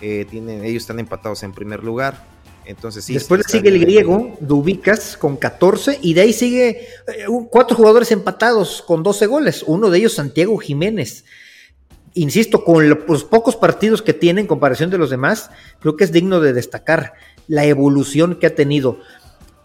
Eh, 0.00 0.26
ellos 0.32 0.82
están 0.82 0.98
empatados 0.98 1.42
en 1.44 1.52
primer 1.52 1.84
lugar. 1.84 2.24
Entonces, 2.64 3.04
sí, 3.04 3.14
Después 3.14 3.42
sigue 3.48 3.68
el 3.68 3.80
griego, 3.80 4.36
Dubicas, 4.40 5.16
con 5.16 5.36
14, 5.36 5.98
y 6.00 6.14
de 6.14 6.20
ahí 6.20 6.32
sigue 6.32 6.86
eh, 7.08 7.26
cuatro 7.50 7.76
jugadores 7.76 8.12
empatados 8.12 8.82
con 8.82 9.02
12 9.02 9.26
goles. 9.26 9.64
Uno 9.66 9.90
de 9.90 9.98
ellos, 9.98 10.14
Santiago 10.14 10.56
Jiménez. 10.58 11.24
Insisto, 12.14 12.64
con 12.64 12.88
los 12.88 13.24
pocos 13.24 13.56
partidos 13.56 14.02
que 14.02 14.12
tiene 14.12 14.42
en 14.42 14.46
comparación 14.46 14.90
de 14.90 14.98
los 14.98 15.10
demás, 15.10 15.50
creo 15.80 15.96
que 15.96 16.04
es 16.04 16.12
digno 16.12 16.40
de 16.40 16.52
destacar 16.52 17.14
la 17.48 17.64
evolución 17.64 18.36
que 18.38 18.46
ha 18.46 18.54
tenido. 18.54 18.98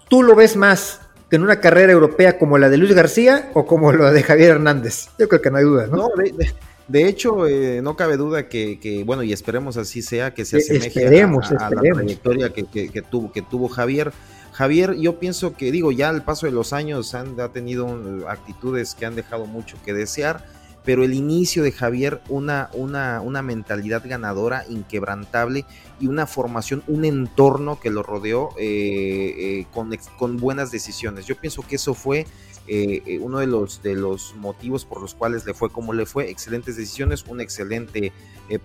Tú 0.10 0.24
lo 0.24 0.36
ves 0.36 0.56
más 0.56 1.02
que 1.30 1.36
en 1.36 1.44
una 1.44 1.60
carrera 1.60 1.92
europea 1.92 2.40
como 2.40 2.58
la 2.58 2.70
de 2.70 2.78
Luis 2.78 2.94
García 2.94 3.52
o 3.54 3.66
como 3.66 3.92
la 3.92 4.12
de 4.12 4.24
Javier 4.24 4.52
Hernández. 4.52 5.10
Yo 5.20 5.28
creo 5.28 5.42
que 5.42 5.52
no 5.52 5.58
hay 5.58 5.66
duda, 5.66 5.88
¿no? 5.88 6.08
de, 6.16 6.54
hecho, 6.94 7.48
eh, 7.48 7.82
no 7.82 7.96
cabe 7.96 8.18
duda 8.18 8.48
que, 8.48 9.04
bueno, 9.06 9.24
y 9.24 9.34
esperemos 9.34 9.78
así 9.78 10.02
sea, 10.02 10.34
que 10.34 10.46
se 10.46 10.58
asemeje 10.58 11.08
a, 11.08 11.70
la 11.70 11.80
trayectoria 11.94 12.54
que, 12.54 12.64
tuvo, 13.10 13.32
que 13.32 13.42
tuvo 13.42 13.68
Javier. 13.68 14.14
Javier, 14.54 14.96
yo 14.96 15.20
pienso 15.20 15.56
que, 15.56 15.72
digo, 15.72 15.92
ya 15.92 16.10
al 16.10 16.24
paso 16.24 16.46
de 16.46 16.52
los 16.52 16.74
años 16.74 17.14
han, 17.14 17.40
ha 17.40 17.50
tenido 17.50 17.88
actitudes 18.28 18.96
que 18.96 19.06
han 19.06 19.16
dejado 19.16 19.46
mucho 19.46 19.78
que 19.86 19.94
desear 19.94 20.44
pero 20.88 21.04
el 21.04 21.14
inicio 21.14 21.64
de 21.64 21.74
Javier, 21.74 22.22
una, 22.30 22.70
una, 22.72 23.20
una 23.20 23.42
mentalidad 23.42 24.04
ganadora, 24.06 24.64
inquebrantable 24.70 25.66
y 26.00 26.08
una 26.08 26.26
formación, 26.26 26.82
un 26.88 27.04
entorno 27.04 27.78
que 27.78 27.90
lo 27.90 28.04
rodeó 28.04 28.52
eh, 28.58 29.36
eh, 29.38 29.66
con, 29.74 29.94
con, 30.18 30.38
buenas 30.38 30.72
decisiones. 30.72 31.26
Yo 31.26 31.36
pienso 31.36 31.62
que 31.62 31.76
eso 31.76 31.94
fue 31.94 32.26
eh, 32.68 33.20
uno 33.22 33.40
de 33.40 33.48
los, 33.48 33.82
de 33.82 33.96
los 33.96 34.36
motivos 34.36 34.86
por 34.86 35.02
los 35.02 35.16
cuales 35.16 35.46
le 35.46 35.54
fue 35.54 35.70
como 35.70 35.94
le 35.94 36.06
fue, 36.06 36.30
excelentes 36.30 36.76
decisiones, 36.76 37.26
un 37.28 37.42
excelente 37.42 38.12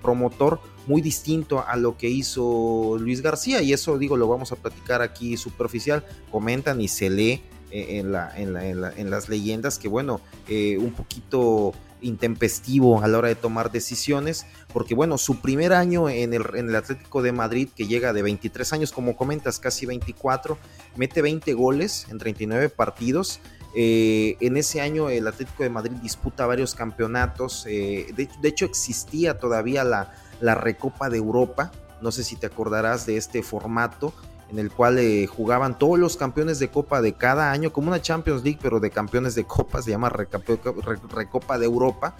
promotor, 0.00 0.60
muy 0.86 1.02
distinto 1.02 1.64
a 1.66 1.76
lo 1.76 1.96
que 1.96 2.08
hizo 2.08 2.96
Luis 3.00 3.20
García 3.20 3.62
y 3.62 3.72
eso 3.72 3.98
digo, 3.98 4.16
lo 4.16 4.28
vamos 4.28 4.52
a 4.52 4.56
platicar 4.56 5.02
aquí 5.02 5.36
superficial, 5.36 6.04
comentan 6.30 6.80
y 6.80 6.88
se 6.88 7.10
lee 7.10 7.42
en, 7.70 8.12
la, 8.12 8.32
en, 8.36 8.52
la, 8.52 8.92
en, 8.96 9.10
las 9.10 9.28
leyendas 9.28 9.78
que 9.78 9.88
bueno, 9.88 10.20
un 10.48 10.92
poquito 10.92 11.72
intempestivo 12.02 13.02
a 13.02 13.08
la 13.08 13.18
hora 13.18 13.28
de 13.28 13.34
tomar 13.34 13.72
decisiones, 13.72 14.46
porque 14.72 14.94
bueno, 14.94 15.18
su 15.18 15.40
primer 15.40 15.72
año 15.72 16.08
en 16.08 16.34
el 16.34 16.76
Atlético 16.76 17.22
de 17.22 17.32
Madrid, 17.32 17.68
que 17.74 17.86
llega 17.86 18.12
de 18.12 18.22
23 18.22 18.72
años, 18.72 18.92
como 18.92 19.16
comentas, 19.16 19.58
casi 19.58 19.86
24, 19.86 20.58
mete 20.96 21.22
20 21.22 21.52
goles 21.54 22.06
en 22.10 22.18
39 22.18 22.68
partidos. 22.68 23.40
Eh, 23.74 24.36
en 24.40 24.56
ese 24.56 24.80
año 24.80 25.08
el 25.08 25.26
Atlético 25.26 25.62
de 25.62 25.70
Madrid 25.70 25.96
disputa 26.02 26.44
varios 26.46 26.74
campeonatos, 26.74 27.64
eh, 27.66 28.12
de, 28.14 28.48
hecho 28.48 28.66
existía 28.66 29.38
todavía 29.38 29.82
la, 29.84 30.10
Recopa 30.54 31.08
de 31.08 31.18
Europa, 31.18 31.70
no 32.00 32.10
sé 32.10 32.24
si 32.24 32.36
te 32.36 32.46
acordarás 32.46 33.06
de 33.06 33.16
este 33.16 33.42
formato, 33.42 34.12
en 34.50 34.58
el 34.58 34.70
cual 34.70 34.98
eh, 34.98 35.26
jugaban 35.26 35.78
todos 35.78 35.98
los 35.98 36.16
campeones 36.16 36.58
de 36.58 36.68
Copa 36.68 37.00
de 37.00 37.14
cada 37.14 37.52
año, 37.52 37.72
como 37.72 37.88
una 37.88 38.02
Champions 38.02 38.42
League, 38.42 38.58
pero 38.60 38.80
de 38.80 38.90
campeones 38.90 39.34
de 39.34 39.44
Copa, 39.44 39.80
se 39.80 39.92
llama 39.92 40.10
Recopa 40.10 41.58
de 41.58 41.64
Europa. 41.64 42.16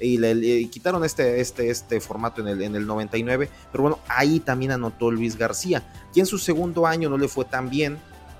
Y 0.00 0.18
le, 0.18 0.68
quitaron 0.68 1.04
este, 1.04 1.40
este, 1.40 1.70
este 1.70 2.00
formato 2.00 2.40
en 2.40 2.48
el, 2.48 2.62
en 2.62 2.76
el 2.76 2.86
99, 2.86 3.48
pero 3.70 3.82
bueno, 3.82 3.98
ahí 4.08 4.40
también 4.40 4.72
anotó 4.72 5.10
Luis 5.10 5.38
García, 5.38 5.86
y 6.14 6.20
en 6.20 6.26
su 6.26 6.38
segundo 6.38 6.86
año 6.86 7.08
no 7.08 7.16
le 7.16 7.28
fue 7.28 7.44
tan 7.44 7.70
bien, 7.70 7.98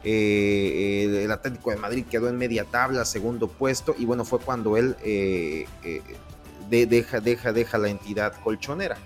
eh, 0.09 1.25
el 1.25 1.33
Atlético 1.33 1.71
de 1.71 1.77
Madrid 1.79 2.05
quedó 2.09 2.29
en 2.29 2.39
media 2.39 2.65
tabla, 2.65 3.05
segundo 3.05 3.49
puesto, 3.49 3.97
y 3.99 4.05
bueno, 4.05 4.25
fue 4.25 4.39
cuando 4.39 4.77
él 4.77 4.95
eh, 5.03 5.67
deja, 6.69 7.21
deja, 7.21 7.53
deja 7.53 7.77
la 7.77 7.89
entidad 7.89 8.33
colchonera. 8.43 8.97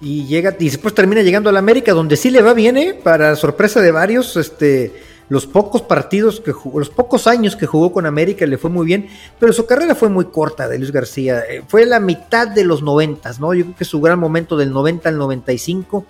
Y 0.00 0.26
llega 0.26 0.54
y 0.58 0.66
después 0.66 0.94
termina 0.94 1.22
llegando 1.22 1.50
a 1.50 1.52
la 1.52 1.58
América 1.58 1.92
donde 1.92 2.16
sí 2.16 2.30
le 2.30 2.40
va 2.40 2.54
bien 2.54 2.76
¿eh? 2.76 2.94
para 2.94 3.36
sorpresa 3.36 3.80
de 3.80 3.92
varios 3.92 4.36
este 4.36 4.92
los 5.28 5.46
pocos 5.46 5.82
partidos 5.82 6.40
que 6.40 6.50
jugó, 6.50 6.80
los 6.80 6.90
pocos 6.90 7.28
años 7.28 7.54
que 7.54 7.66
jugó 7.66 7.92
con 7.92 8.04
América 8.04 8.44
le 8.44 8.58
fue 8.58 8.68
muy 8.68 8.84
bien 8.84 9.08
pero 9.38 9.52
su 9.52 9.64
carrera 9.64 9.94
fue 9.94 10.08
muy 10.08 10.24
corta 10.24 10.68
de 10.68 10.78
Luis 10.78 10.90
García 10.90 11.44
eh, 11.48 11.62
fue 11.68 11.86
la 11.86 12.00
mitad 12.00 12.48
de 12.48 12.64
los 12.64 12.82
noventas 12.82 13.38
no 13.38 13.54
yo 13.54 13.62
creo 13.62 13.76
que 13.76 13.84
su 13.84 14.00
gran 14.00 14.18
momento 14.18 14.56
del 14.56 14.72
90 14.72 15.08
al 15.08 15.18
95 15.18 16.04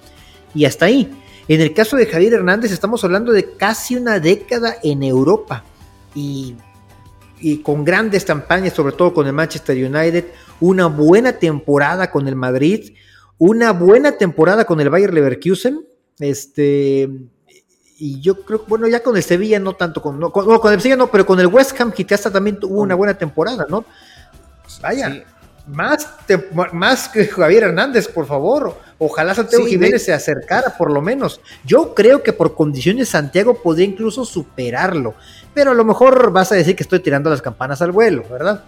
y 0.54 0.64
hasta 0.64 0.86
ahí 0.86 1.21
en 1.48 1.60
el 1.60 1.74
caso 1.74 1.96
de 1.96 2.06
Javier 2.06 2.34
Hernández 2.34 2.72
estamos 2.72 3.02
hablando 3.04 3.32
de 3.32 3.52
casi 3.56 3.96
una 3.96 4.20
década 4.20 4.76
en 4.82 5.02
Europa 5.02 5.64
y 6.14 6.56
y 7.42 7.58
con 7.58 7.84
grandes 7.84 8.24
campañas, 8.24 8.72
sobre 8.72 8.94
todo 8.94 9.12
con 9.12 9.26
el 9.26 9.32
Manchester 9.32 9.76
United, 9.76 10.26
una 10.60 10.86
buena 10.86 11.32
temporada 11.32 12.10
con 12.10 12.28
el 12.28 12.36
Madrid, 12.36 12.94
una 13.36 13.72
buena 13.72 14.12
temporada 14.12 14.64
con 14.64 14.80
el 14.80 14.88
Bayer 14.88 15.12
Leverkusen, 15.12 15.84
este, 16.20 17.10
y 17.98 18.20
yo 18.20 18.44
creo, 18.44 18.64
bueno, 18.68 18.86
ya 18.86 19.02
con 19.02 19.16
el 19.16 19.24
Sevilla 19.24 19.58
no 19.58 19.74
tanto, 19.74 20.00
con, 20.00 20.20
no, 20.20 20.30
con, 20.30 20.72
el 20.72 20.80
Sevilla 20.80 20.96
no, 20.96 21.10
pero 21.10 21.26
con 21.26 21.40
el 21.40 21.48
West 21.48 21.78
Ham 21.80 21.90
que 21.90 22.14
hasta 22.14 22.30
también 22.30 22.60
tuvo 22.60 22.80
una 22.80 22.94
buena 22.94 23.18
temporada, 23.18 23.66
¿no? 23.68 23.84
Vaya, 24.80 25.24
más, 25.66 26.08
más 26.72 27.08
que 27.08 27.26
Javier 27.26 27.64
Hernández, 27.64 28.08
por 28.08 28.26
favor. 28.26 28.78
Ojalá 28.98 29.34
Santiago 29.34 29.66
Jiménez 29.66 30.04
se 30.04 30.12
acercara, 30.12 30.76
por 30.76 30.90
lo 30.90 31.00
menos. 31.00 31.40
Yo 31.64 31.94
creo 31.94 32.22
que 32.22 32.32
por 32.32 32.54
condiciones 32.54 33.08
Santiago 33.08 33.60
podría 33.62 33.86
incluso 33.86 34.24
superarlo, 34.24 35.14
pero 35.54 35.72
a 35.72 35.74
lo 35.74 35.84
mejor 35.84 36.32
vas 36.32 36.52
a 36.52 36.54
decir 36.54 36.76
que 36.76 36.82
estoy 36.82 37.00
tirando 37.00 37.30
las 37.30 37.42
campanas 37.42 37.82
al 37.82 37.92
vuelo, 37.92 38.24
¿verdad? 38.30 38.64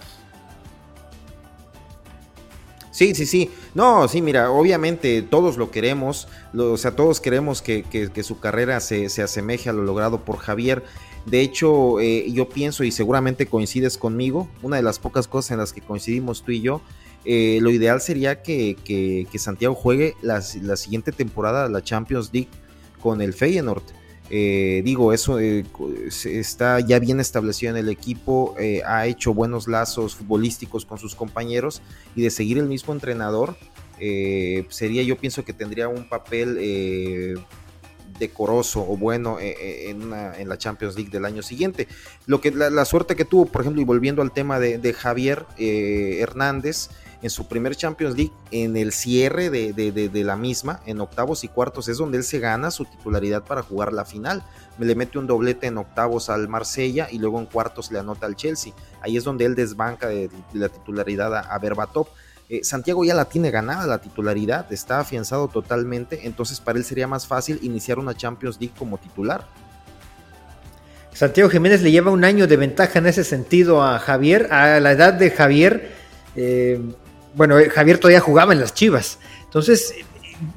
Sí, 2.95 3.13
sí, 3.13 3.27
sí. 3.27 3.51
No, 3.75 4.07
sí, 4.07 4.23
mira, 4.23 4.53
obviamente 4.53 5.21
todos 5.23 5.57
lo 5.57 5.73
queremos, 5.73 6.29
o 6.57 6.77
sea, 6.77 6.93
todos 6.93 7.21
queremos 7.21 7.61
que, 7.61 7.85
su 8.23 8.39
carrera 8.39 8.79
se, 8.79 9.07
asemeje 9.21 9.69
a 9.69 9.73
lo 9.73 9.83
logrado 9.83 10.21
por 10.21 10.37
Javier. 10.39 10.85
De 11.26 11.40
hecho, 11.40 12.00
eh, 12.00 12.31
yo 12.31 12.49
pienso, 12.49 12.85
y 12.85 12.90
seguramente 12.90 13.47
coincides 13.47 13.97
conmigo, 13.97 14.49
una 14.62 14.76
de 14.76 14.83
las 14.83 14.99
pocas 14.99 15.26
cosas 15.26 15.52
en 15.52 15.59
las 15.59 15.73
que 15.73 15.81
coincidimos 15.81 16.43
tú 16.43 16.52
y 16.52 16.61
yo, 16.61 16.83
eh, 17.25 17.59
lo 17.62 17.71
ideal 17.71 18.00
sería 18.00 18.43
que, 18.43 19.26
Santiago 19.38 19.75
juegue 19.75 20.14
la, 20.21 20.43
la, 20.62 20.76
siguiente 20.76 21.12
temporada 21.12 21.69
la 21.69 21.83
Champions 21.83 22.31
League 22.33 22.50
con 23.00 23.23
el 23.23 23.33
Feyenoord. 23.33 23.83
Eh, 24.31 24.81
digo, 24.85 25.12
eso 25.12 25.38
eh, 25.38 25.64
está 26.25 26.81
ya 26.81 26.99
bien 26.99 27.21
establecido 27.21 27.73
en 27.73 27.76
el 27.76 27.90
equipo, 27.90 28.54
eh, 28.59 28.81
ha 28.87 29.07
hecho 29.07 29.35
buenos 29.35 29.69
lazos 29.69 30.14
futbolísticos 30.14 30.87
con 30.87 30.99
sus 30.99 31.14
compañeros 31.14 31.83
y 32.16 32.23
de 32.23 32.31
seguir 32.31 32.59
el 32.59 32.66
mismo 32.66 32.95
entrenador, 32.95 33.57
sería 34.71 35.02
yo 35.02 35.16
pienso 35.16 35.45
que 35.45 35.52
tendría 35.52 35.88
un 35.88 36.09
papel 36.09 37.38
decoroso 38.18 38.80
o 38.80 38.97
bueno 38.97 39.38
en, 39.40 40.11
la 40.49 40.59
Champions 40.59 40.97
League 40.97 41.11
del 41.11 41.25
año 41.25 41.42
siguiente. 41.42 41.88
Lo 42.26 42.40
que 42.40 42.50
la, 42.50 42.85
suerte 42.85 43.16
que 43.16 43.25
tuvo, 43.25 43.47
por 43.47 43.62
ejemplo, 43.62 43.83
y 43.83 43.85
volviendo 43.85 44.23
al 44.23 44.33
tema 44.33 44.59
de 44.59 44.92
Javier 44.92 45.47
Hernández, 45.59 46.90
en 47.25 47.30
su 47.30 47.49
primer 47.49 47.75
Champions 47.75 48.18
League, 48.18 48.35
en 48.50 48.76
el 48.76 48.92
cierre 48.92 49.49
de, 49.49 50.25
la 50.25 50.37
misma, 50.37 50.80
en 50.85 51.00
octavos 51.00 51.42
y 51.42 51.49
cuartos, 51.49 51.88
es 51.88 51.97
donde 51.97 52.18
él 52.18 52.23
se 52.23 52.38
gana 52.38 52.71
su 52.71 52.85
titularidad 52.85 53.44
para 53.44 53.62
jugar 53.62 53.94
la 53.94 54.04
final. 54.04 54.44
Le 54.78 54.94
mete 54.94 55.18
un 55.18 55.26
doblete 55.26 55.68
en 55.68 55.78
octavos 55.78 56.28
al 56.28 56.49
Marsella 56.49 57.09
y 57.11 57.18
luego 57.18 57.40
en 57.40 57.47
cuartos 57.47 57.90
le 57.90 57.99
anota 57.99 58.26
al 58.26 58.37
Chelsea. 58.37 58.75
Ahí 59.00 59.16
es 59.16 59.25
donde 59.25 59.47
él 59.47 59.54
desbanca 59.54 60.06
de, 60.06 60.28
la 60.52 60.68
titularidad 60.68 61.35
a, 61.35 61.40
a 61.40 61.59
Berbatov. 61.59 62.09
Eh, 62.49 62.61
Santiago 62.63 63.05
ya 63.05 63.15
la 63.15 63.25
tiene 63.25 63.51
ganada 63.51 63.87
la 63.87 63.99
titularidad, 63.99 64.71
está 64.73 65.01
afianzado 65.01 65.49
totalmente, 65.49 66.27
entonces 66.27 66.61
para 66.61 66.79
él 66.79 66.85
sería 66.85 67.07
más 67.07 67.27
fácil 67.27 67.59
iniciar 67.63 67.99
una 67.99 68.15
Champions 68.15 68.59
League 68.61 68.75
como 68.79 68.99
titular. 68.99 69.47
Santiago 71.15 71.49
Jiménez 71.49 71.81
le 71.81 71.93
lleva 71.93 72.11
un 72.11 72.25
año 72.25 72.47
de 72.47 72.57
ventaja 72.57 72.99
en 72.99 73.07
ese 73.07 73.25
sentido 73.25 73.83
a 73.83 73.99
Javier, 73.99 74.53
a 74.53 74.81
la 74.81 74.93
edad 74.93 75.15
de 75.15 75.31
Javier. 75.31 75.93
Eh, 76.35 76.81
bueno, 77.35 77.59
eh, 77.59 77.71
Javier 77.71 77.99
todavía 77.99 78.21
jugaba 78.21 78.53
en 78.53 78.61
las 78.61 78.75
Chivas. 78.75 79.21
Entonces, 79.45 79.95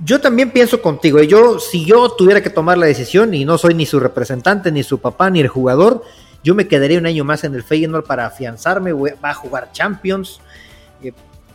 yo 0.03 0.19
también 0.19 0.49
pienso 0.49 0.81
contigo. 0.81 1.21
Yo, 1.21 1.59
si 1.59 1.85
yo 1.85 2.09
tuviera 2.11 2.41
que 2.41 2.49
tomar 2.49 2.79
la 2.79 2.87
decisión 2.87 3.35
y 3.35 3.45
no 3.45 3.59
soy 3.59 3.75
ni 3.75 3.85
su 3.85 3.99
representante, 3.99 4.71
ni 4.71 4.81
su 4.81 4.99
papá, 4.99 5.29
ni 5.29 5.41
el 5.41 5.47
jugador, 5.47 6.03
yo 6.43 6.55
me 6.55 6.67
quedaría 6.67 6.97
un 6.97 7.05
año 7.05 7.23
más 7.23 7.43
en 7.43 7.53
el 7.53 7.63
Feyenoord 7.63 8.05
para 8.05 8.25
afianzarme. 8.25 8.93
Va 8.93 9.29
a 9.29 9.33
jugar 9.35 9.71
Champions. 9.71 10.41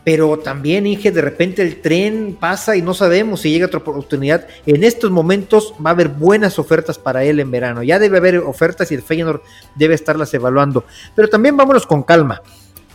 Pero 0.03 0.37
también, 0.39 0.85
Inge, 0.85 1.11
de 1.11 1.21
repente 1.21 1.61
el 1.61 1.81
tren 1.81 2.37
pasa 2.37 2.75
y 2.75 2.81
no 2.81 2.93
sabemos 2.93 3.41
si 3.41 3.51
llega 3.51 3.67
otra 3.67 3.79
oportunidad. 3.79 4.47
En 4.65 4.83
estos 4.83 5.11
momentos 5.11 5.73
va 5.83 5.91
a 5.91 5.93
haber 5.93 6.09
buenas 6.09 6.59
ofertas 6.59 6.97
para 6.99 7.23
él 7.23 7.39
en 7.39 7.51
verano. 7.51 7.83
Ya 7.83 7.99
debe 7.99 8.17
haber 8.17 8.39
ofertas 8.39 8.91
y 8.91 8.95
el 8.95 9.01
Feyenoord 9.01 9.41
debe 9.75 9.95
estarlas 9.95 10.33
evaluando. 10.33 10.85
Pero 11.15 11.29
también 11.29 11.55
vámonos 11.55 11.87
con 11.87 12.03
calma, 12.03 12.41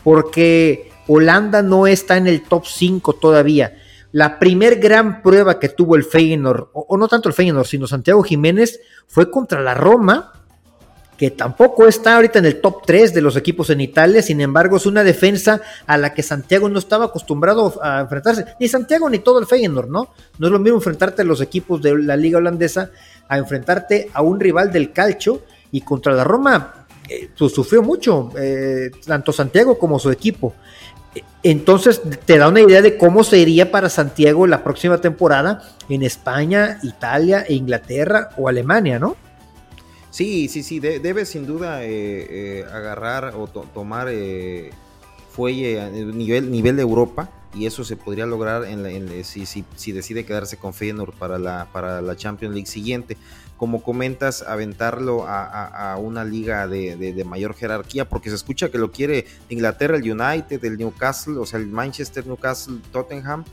porque 0.04 0.90
Holanda 1.06 1.62
no 1.62 1.86
está 1.86 2.18
en 2.18 2.26
el 2.26 2.42
top 2.42 2.66
5 2.66 3.14
todavía. 3.14 3.78
La 4.12 4.38
primer 4.38 4.76
gran 4.76 5.22
prueba 5.22 5.58
que 5.58 5.70
tuvo 5.70 5.96
el 5.96 6.04
Feyenoord, 6.04 6.68
o, 6.72 6.96
no 6.96 7.08
tanto 7.08 7.28
el 7.28 7.34
Feyenoord, 7.34 7.66
sino 7.66 7.86
Santiago 7.86 8.22
Jiménez, 8.22 8.80
fue 9.06 9.30
contra 9.30 9.60
la 9.60 9.74
Roma, 9.74 10.32
que 11.18 11.32
tampoco 11.32 11.88
está 11.88 12.14
ahorita 12.14 12.38
en 12.38 12.46
el 12.46 12.60
top 12.60 12.86
3 12.86 13.12
de 13.12 13.20
los 13.20 13.36
equipos 13.36 13.68
en 13.70 13.80
Italia, 13.80 14.22
sin 14.22 14.40
embargo 14.40 14.76
es 14.76 14.86
una 14.86 15.02
defensa 15.02 15.60
a 15.84 15.98
la 15.98 16.14
que 16.14 16.22
Santiago 16.22 16.68
no 16.68 16.78
estaba 16.78 17.06
acostumbrado 17.06 17.74
a 17.82 18.00
enfrentarse, 18.00 18.44
ni 18.60 18.68
Santiago 18.68 19.10
ni 19.10 19.18
todo 19.18 19.40
el 19.40 19.46
Feyenoord, 19.46 19.90
¿no? 19.90 20.14
No 20.38 20.46
es 20.46 20.52
lo 20.52 20.60
mismo 20.60 20.78
enfrentarte 20.78 21.22
a 21.22 21.24
los 21.24 21.40
equipos 21.40 21.82
de 21.82 21.98
la 21.98 22.16
liga 22.16 22.38
holandesa 22.38 22.92
a 23.28 23.36
enfrentarte 23.36 24.10
a 24.14 24.22
un 24.22 24.38
rival 24.38 24.70
del 24.70 24.92
calcio 24.92 25.42
y 25.72 25.80
contra 25.80 26.12
la 26.12 26.22
Roma 26.22 26.86
eh, 27.08 27.28
pues, 27.36 27.52
sufrió 27.52 27.82
mucho, 27.82 28.30
eh, 28.38 28.92
tanto 29.04 29.32
Santiago 29.32 29.76
como 29.76 29.98
su 29.98 30.12
equipo. 30.12 30.54
Entonces 31.42 32.00
te 32.24 32.38
da 32.38 32.46
una 32.46 32.60
idea 32.60 32.80
de 32.80 32.96
cómo 32.96 33.24
sería 33.24 33.72
para 33.72 33.88
Santiago 33.88 34.46
la 34.46 34.62
próxima 34.62 35.00
temporada 35.00 35.62
en 35.88 36.04
España, 36.04 36.78
Italia, 36.84 37.44
Inglaterra 37.48 38.30
o 38.36 38.48
Alemania, 38.48 39.00
¿no? 39.00 39.16
Sí, 40.10 40.48
sí, 40.48 40.62
sí, 40.62 40.80
debe 40.80 41.26
sin 41.26 41.46
duda 41.46 41.84
eh, 41.84 41.90
eh, 41.90 42.64
agarrar 42.72 43.34
o 43.36 43.46
tomar 43.46 44.08
eh, 44.10 44.70
fuelle 45.30 45.80
a 45.80 45.90
nivel, 45.90 46.50
nivel 46.50 46.76
de 46.76 46.82
Europa 46.82 47.30
y 47.54 47.66
eso 47.66 47.84
se 47.84 47.96
podría 47.96 48.26
lograr 48.26 48.64
en, 48.64 49.24
si, 49.24 49.46
si, 49.46 49.92
decide 49.92 50.24
quedarse 50.24 50.58
con 50.58 50.74
Feyenoord 50.74 51.14
para 51.14 51.38
la, 51.38 51.68
para 51.72 52.02
la 52.02 52.14
Champions 52.14 52.54
League 52.54 52.68
siguiente. 52.68 53.16
Como 53.56 53.82
comentas, 53.82 54.42
aventarlo 54.42 55.24
a, 55.26 55.96
una 55.98 56.24
liga 56.24 56.68
de, 56.68 57.24
mayor 57.26 57.54
jerarquía, 57.54 58.08
porque 58.08 58.28
se 58.28 58.36
escucha 58.36 58.70
que 58.70 58.78
lo 58.78 58.92
quiere 58.92 59.26
Inglaterra, 59.48 59.96
el 59.96 60.02
United, 60.02 60.64
el 60.64 60.78
Newcastle, 60.78 61.38
o 61.38 61.46
sea, 61.46 61.58
el 61.58 61.66
Manchester, 61.66 62.26
Newcastle, 62.26 62.78
Tottenham, 62.92 63.44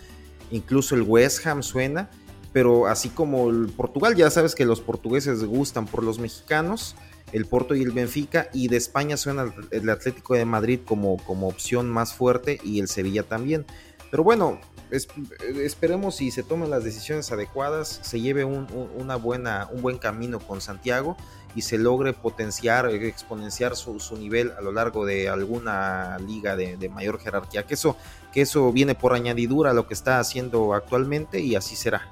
incluso 0.51 0.93
el 0.93 1.01
West 1.01 1.45
Ham 1.47 1.63
suena, 1.63 2.09
pero 2.55 2.87
así 2.87 3.09
como 3.09 3.49
el 3.49 3.67
Portugal, 3.67 4.15
ya 4.15 4.29
sabes 4.29 4.55
que 4.55 4.63
los 4.63 4.79
portugueses 4.79 5.43
gustan 5.43 5.87
por 5.87 6.05
los 6.05 6.19
mexicanos, 6.19 6.95
el 7.33 7.45
Porto 7.47 7.75
y 7.75 7.81
el 7.81 7.91
Benfica, 7.91 8.47
y 8.53 8.69
de 8.69 8.77
España 8.77 9.17
suena 9.17 9.53
el 9.71 9.89
Atlético 9.89 10.35
de 10.35 10.45
Madrid 10.45 10.79
como, 10.85 11.17
como 11.17 11.49
opción 11.49 11.89
más 11.89 12.13
fuerte 12.13 12.61
y 12.63 12.79
el 12.79 12.87
Sevilla 12.87 13.23
también. 13.23 13.65
Pero 14.09 14.23
bueno, 14.23 14.61
esperemos 14.89 16.15
si 16.15 16.31
se 16.31 16.43
tomen 16.43 16.69
las 16.69 16.85
decisiones 16.85 17.29
adecuadas, 17.29 17.99
se 18.03 18.21
lleve 18.21 18.45
un, 18.45 18.67
una 18.97 19.17
buena, 19.17 19.67
un 19.73 19.81
buen 19.81 19.97
camino 19.97 20.39
con 20.39 20.61
Santiago 20.61 21.17
y 21.55 21.63
se 21.63 21.77
logre 21.77 22.13
potenciar, 22.13 22.89
exponenciar 22.89 23.75
su, 23.75 23.99
nivel 24.17 24.53
a 24.57 24.61
lo 24.61 24.71
largo 24.71 25.05
de 25.05 25.27
alguna 25.27 26.17
liga 26.19 26.55
de, 26.55 26.87
mayor 26.87 27.19
jerarquía. 27.19 27.67
Que 27.67 27.73
eso, 27.73 27.97
que 28.31 28.39
eso 28.39 28.71
viene 28.71 28.95
por 28.95 29.13
añadidura 29.13 29.71
a 29.71 29.73
lo 29.73 29.87
que 29.87 29.93
está 29.93 30.19
haciendo 30.19 30.73
actualmente 30.73 31.41
y 31.41 31.55
así 31.55 31.75
será. 31.75 32.09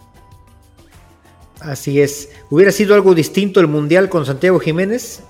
Así 1.64 2.02
es. 2.02 2.30
¿Hubiera 2.50 2.74
sido 2.74 2.94
algo 2.94 3.16
distinto 3.16 3.62
el 3.62 3.68
Mundial 3.68 4.10
con 4.10 4.26
Santiago 4.26 4.60
Jiménez? 4.60 5.24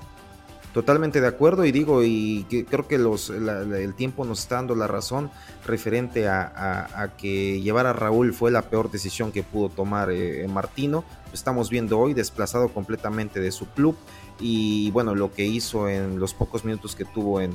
Totalmente 0.73 1.21
de 1.21 1.27
acuerdo 1.27 1.63
y 1.63 1.71
digo, 1.71 2.03
y 2.03 2.47
creo 2.67 2.87
que 2.87 2.97
los, 2.97 3.29
el 3.29 3.93
tiempo 3.93 4.25
nos 4.25 4.39
está 4.39 4.55
dando 4.55 4.73
la 4.73 4.87
razón 4.87 5.29
referente 5.67 6.27
a, 6.27 7.13
que 7.19 7.61
llevar 7.61 7.85
a 7.85 7.93
Raúl 7.93 8.33
fue 8.33 8.49
la 8.49 8.63
peor 8.63 8.89
decisión 8.89 9.31
que 9.31 9.43
pudo 9.43 9.69
tomar 9.69 10.09
eh, 10.09 10.47
Martino. 10.47 11.03
Lo 11.27 11.33
estamos 11.33 11.69
viendo 11.69 11.99
hoy 11.99 12.15
desplazado 12.15 12.69
completamente 12.69 13.39
de 13.39 13.51
su 13.51 13.67
club 13.67 13.95
y 14.39 14.89
bueno, 14.89 15.13
lo 15.13 15.31
que 15.31 15.45
hizo 15.45 15.87
en 15.87 16.19
los 16.19 16.33
pocos 16.33 16.65
minutos 16.65 16.95
que 16.95 17.05
tuvo 17.05 17.41
en, 17.41 17.51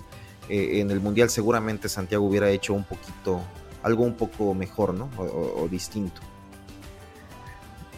eh, 0.49 0.79
en 0.79 0.93
el 0.93 1.01
Mundial 1.01 1.31
seguramente 1.31 1.89
Santiago 1.89 2.25
hubiera 2.25 2.49
hecho 2.51 2.75
un 2.75 2.85
poquito, 2.85 3.41
algo 3.83 4.05
un 4.05 4.15
poco 4.15 4.55
mejor, 4.55 4.95
¿no? 4.95 5.11
o 5.19 5.67
distinto. 5.69 6.21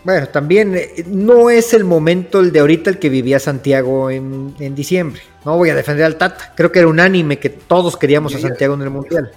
Bueno, 0.05 0.29
también 0.29 0.75
eh, 0.77 1.05
no 1.07 1.51
es 1.51 1.75
el 1.75 1.85
momento 1.85 2.41
el 2.41 2.53
de 2.53 2.61
ahorita 2.61 2.91
el 2.91 2.99
que 2.99 3.09
vivía 3.09 3.39
Santiago 3.39 4.11
en, 4.11 4.75
diciembre. 4.75 5.21
No 5.45 5.57
voy 5.57 5.71
a 5.71 5.75
defender 5.75 6.07
al 6.07 6.17
Tata. 6.17 6.55
Creo 6.57 6.73
que 6.73 6.79
era 6.79 6.89
unánime 6.89 7.39
que 7.39 7.51
todos 7.51 7.97
queríamos 7.97 8.35
a 8.35 8.39
Santiago 8.39 8.75
en 8.75 8.83
el 8.83 8.91
Mundial. 8.91 9.31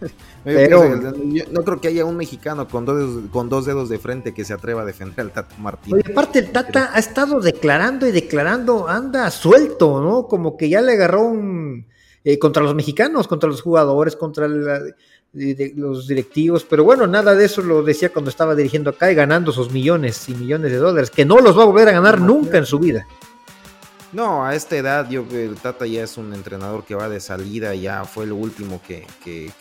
Pero 0.44 0.96
no 0.96 1.64
creo 1.64 1.80
que 1.82 1.88
haya 1.88 2.06
un 2.06 2.16
mexicano 2.16 2.66
con 2.66 2.86
dos, 2.86 3.24
con 3.30 3.50
dos 3.50 3.66
dedos 3.66 3.90
de 3.90 3.98
frente 3.98 4.32
que 4.32 4.44
se 4.44 4.54
atreva 4.54 4.82
a 4.82 4.84
defender 4.86 5.20
al 5.20 5.32
Tata 5.32 5.54
Martín. 5.58 5.94
Oye, 5.94 6.04
aparte 6.10 6.38
el 6.38 6.50
Tata 6.50 6.90
ha 6.94 6.98
estado 6.98 7.40
declarando 7.40 8.06
y 8.06 8.10
declarando, 8.10 8.88
anda 8.88 9.30
suelto, 9.30 10.00
¿no? 10.00 10.26
Como 10.26 10.56
que 10.56 10.70
ya 10.70 10.80
le 10.80 10.92
agarró 10.92 11.24
un 11.24 11.86
eh, 12.24 12.38
contra 12.38 12.62
los 12.62 12.74
mexicanos, 12.74 13.28
contra 13.28 13.48
los 13.48 13.62
jugadores, 13.62 14.16
contra 14.16 14.48
la, 14.48 14.80
los 15.32 16.08
directivos, 16.08 16.64
pero 16.64 16.82
bueno, 16.82 17.06
nada 17.06 17.34
de 17.34 17.44
eso 17.44 17.62
lo 17.62 17.82
decía 17.82 18.12
cuando 18.12 18.30
estaba 18.30 18.54
dirigiendo 18.54 18.90
acá 18.90 19.12
y 19.12 19.14
ganando 19.14 19.52
sus 19.52 19.70
millones 19.70 20.28
y 20.28 20.34
millones 20.34 20.72
de 20.72 20.78
dólares, 20.78 21.10
que 21.10 21.24
no 21.24 21.38
los 21.38 21.56
va 21.56 21.62
a 21.62 21.66
volver 21.66 21.88
a 21.88 21.92
ganar 21.92 22.20
nunca 22.20 22.58
en 22.58 22.66
su 22.66 22.78
vida. 22.78 23.06
No, 24.12 24.44
a 24.44 24.56
esta 24.56 24.76
edad 24.76 25.08
yo 25.08 25.24
el 25.30 25.54
Tata 25.54 25.86
ya 25.86 26.02
es 26.02 26.16
un 26.16 26.34
entrenador 26.34 26.84
que 26.84 26.96
va 26.96 27.08
de 27.08 27.20
salida, 27.20 27.76
ya 27.76 28.04
fue 28.04 28.26
lo 28.26 28.34
último 28.34 28.80
que, 28.82 29.06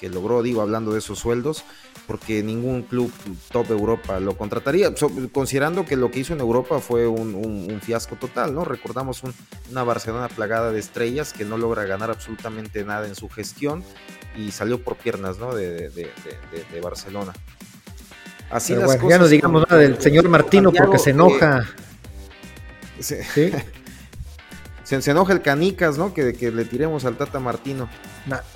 logró, 0.10 0.42
digo, 0.42 0.64
hablando 0.64 0.92
de 0.92 1.00
esos 1.00 1.20
sueldos, 1.20 1.64
porque 2.08 2.42
ningún 2.42 2.82
club 2.82 3.12
top 3.52 3.70
Europa 3.70 4.20
lo 4.20 4.36
contrataría, 4.36 4.92
considerando 5.32 5.86
que 5.86 5.96
lo 5.96 6.10
que 6.10 6.22
hizo 6.22 6.34
en 6.34 6.40
Europa 6.40 6.80
fue 6.80 7.06
un, 7.06 7.80
fiasco 7.84 8.16
total, 8.16 8.56
¿no? 8.56 8.66
Recordamos 8.66 9.22
una 9.70 9.84
Barcelona 9.84 10.28
plagada 10.30 10.72
de 10.72 10.80
estrellas 10.80 11.32
que 11.32 11.46
no 11.46 11.60
logra 11.60 11.86
ganar 11.86 12.10
absolutamente 12.10 12.84
nada 12.84 13.08
en 13.08 13.14
su 13.14 13.30
gestión 13.30 13.84
y 14.40 14.52
salió 14.52 14.82
por 14.82 14.96
piernas, 14.96 15.38
¿no? 15.38 15.54
De, 15.54 15.92
Barcelona. 16.82 17.34
Así 18.50 18.74
las 18.74 18.96
cosas 18.96 19.10
ya 19.10 19.18
no 19.20 19.28
digamos 19.28 19.66
nada 19.70 19.82
del 19.82 20.02
señor 20.02 20.28
Martino 20.28 20.72
porque 20.72 20.98
se 20.98 21.12
enoja. 21.12 21.68
¿Sí? 23.00 23.16
se, 24.84 25.12
enoja 25.12 25.34
el 25.34 25.42
Canicas, 25.42 25.98
¿no? 25.98 26.14
Que, 26.14 26.34
que 26.34 26.50
le 26.52 26.66
tiremos 26.66 27.06
al 27.06 27.16
Tata 27.16 27.40
Martino. 27.40 27.90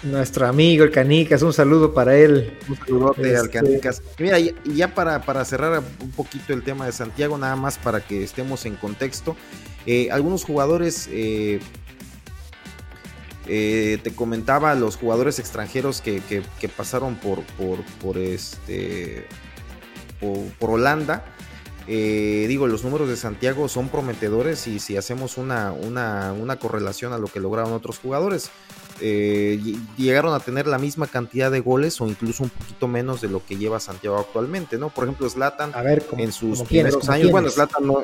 nuestro 0.01 0.47
amigo 0.47 0.83
el 0.83 0.91
Canicas, 0.91 1.41
un 1.43 1.53
saludo 1.53 1.93
para 1.93 2.15
él. 2.15 2.57
Un 2.69 2.77
saludote 2.77 3.35
al 3.35 3.45
este, 3.45 3.59
Canicas. 3.59 4.01
mira, 4.17 4.39
y 4.39 4.55
ya 4.65 4.95
para, 4.95 5.21
para, 5.21 5.45
cerrar 5.45 5.83
un 6.01 6.11
poquito 6.11 6.53
el 6.53 6.63
tema 6.63 6.85
de 6.85 6.91
Santiago, 6.91 7.37
nada 7.37 7.55
más 7.55 7.77
para 7.77 8.01
que 8.01 8.23
estemos 8.23 8.65
en 8.65 8.77
contexto. 8.77 9.35
Eh, 9.85 10.09
algunos 10.11 10.45
jugadores, 10.45 11.09
eh, 11.11 11.59
eh, 13.47 13.99
te 14.03 14.13
comentaba, 14.13 14.75
los 14.75 14.95
jugadores 14.95 15.39
extranjeros 15.39 16.01
que, 16.01 16.43
pasaron 16.75 17.15
por, 17.15 17.41
por, 17.57 17.83
por 18.01 18.17
este, 18.17 19.27
por 20.59 20.69
Holanda 20.69 21.25
eh, 21.87 22.45
digo, 22.47 22.67
los 22.67 22.83
números 22.83 23.09
de 23.09 23.17
Santiago 23.17 23.67
son 23.67 23.89
prometedores 23.89 24.67
y 24.67 24.79
si 24.79 24.95
hacemos 24.95 25.37
una, 25.37 25.73
una, 25.73 26.55
correlación 26.57 27.11
a 27.11 27.17
lo 27.17 27.27
que 27.27 27.41
lograron 27.41 27.73
otros 27.73 27.99
jugadores, 27.99 28.49
eh, 29.01 29.59
llegaron 29.97 30.33
a 30.33 30.39
tener 30.39 30.65
la 30.65 30.77
misma 30.77 31.07
cantidad 31.07 31.51
de 31.51 31.59
goles 31.59 31.99
o 31.99 32.07
incluso 32.07 32.43
un 32.43 32.49
poquito 32.49 32.87
menos 32.87 33.19
de 33.19 33.27
lo 33.27 33.45
que 33.45 33.57
lleva 33.57 33.81
Santiago 33.81 34.17
actualmente, 34.17 34.77
¿no? 34.77 34.89
Por 34.89 35.03
ejemplo, 35.03 35.29
Slatan 35.29 35.73
en 36.17 36.31
sus 36.31 36.61
primeros 36.61 37.09
años, 37.09 37.31
bueno, 37.31 37.49
Slatan 37.49 37.85
no, 37.85 38.01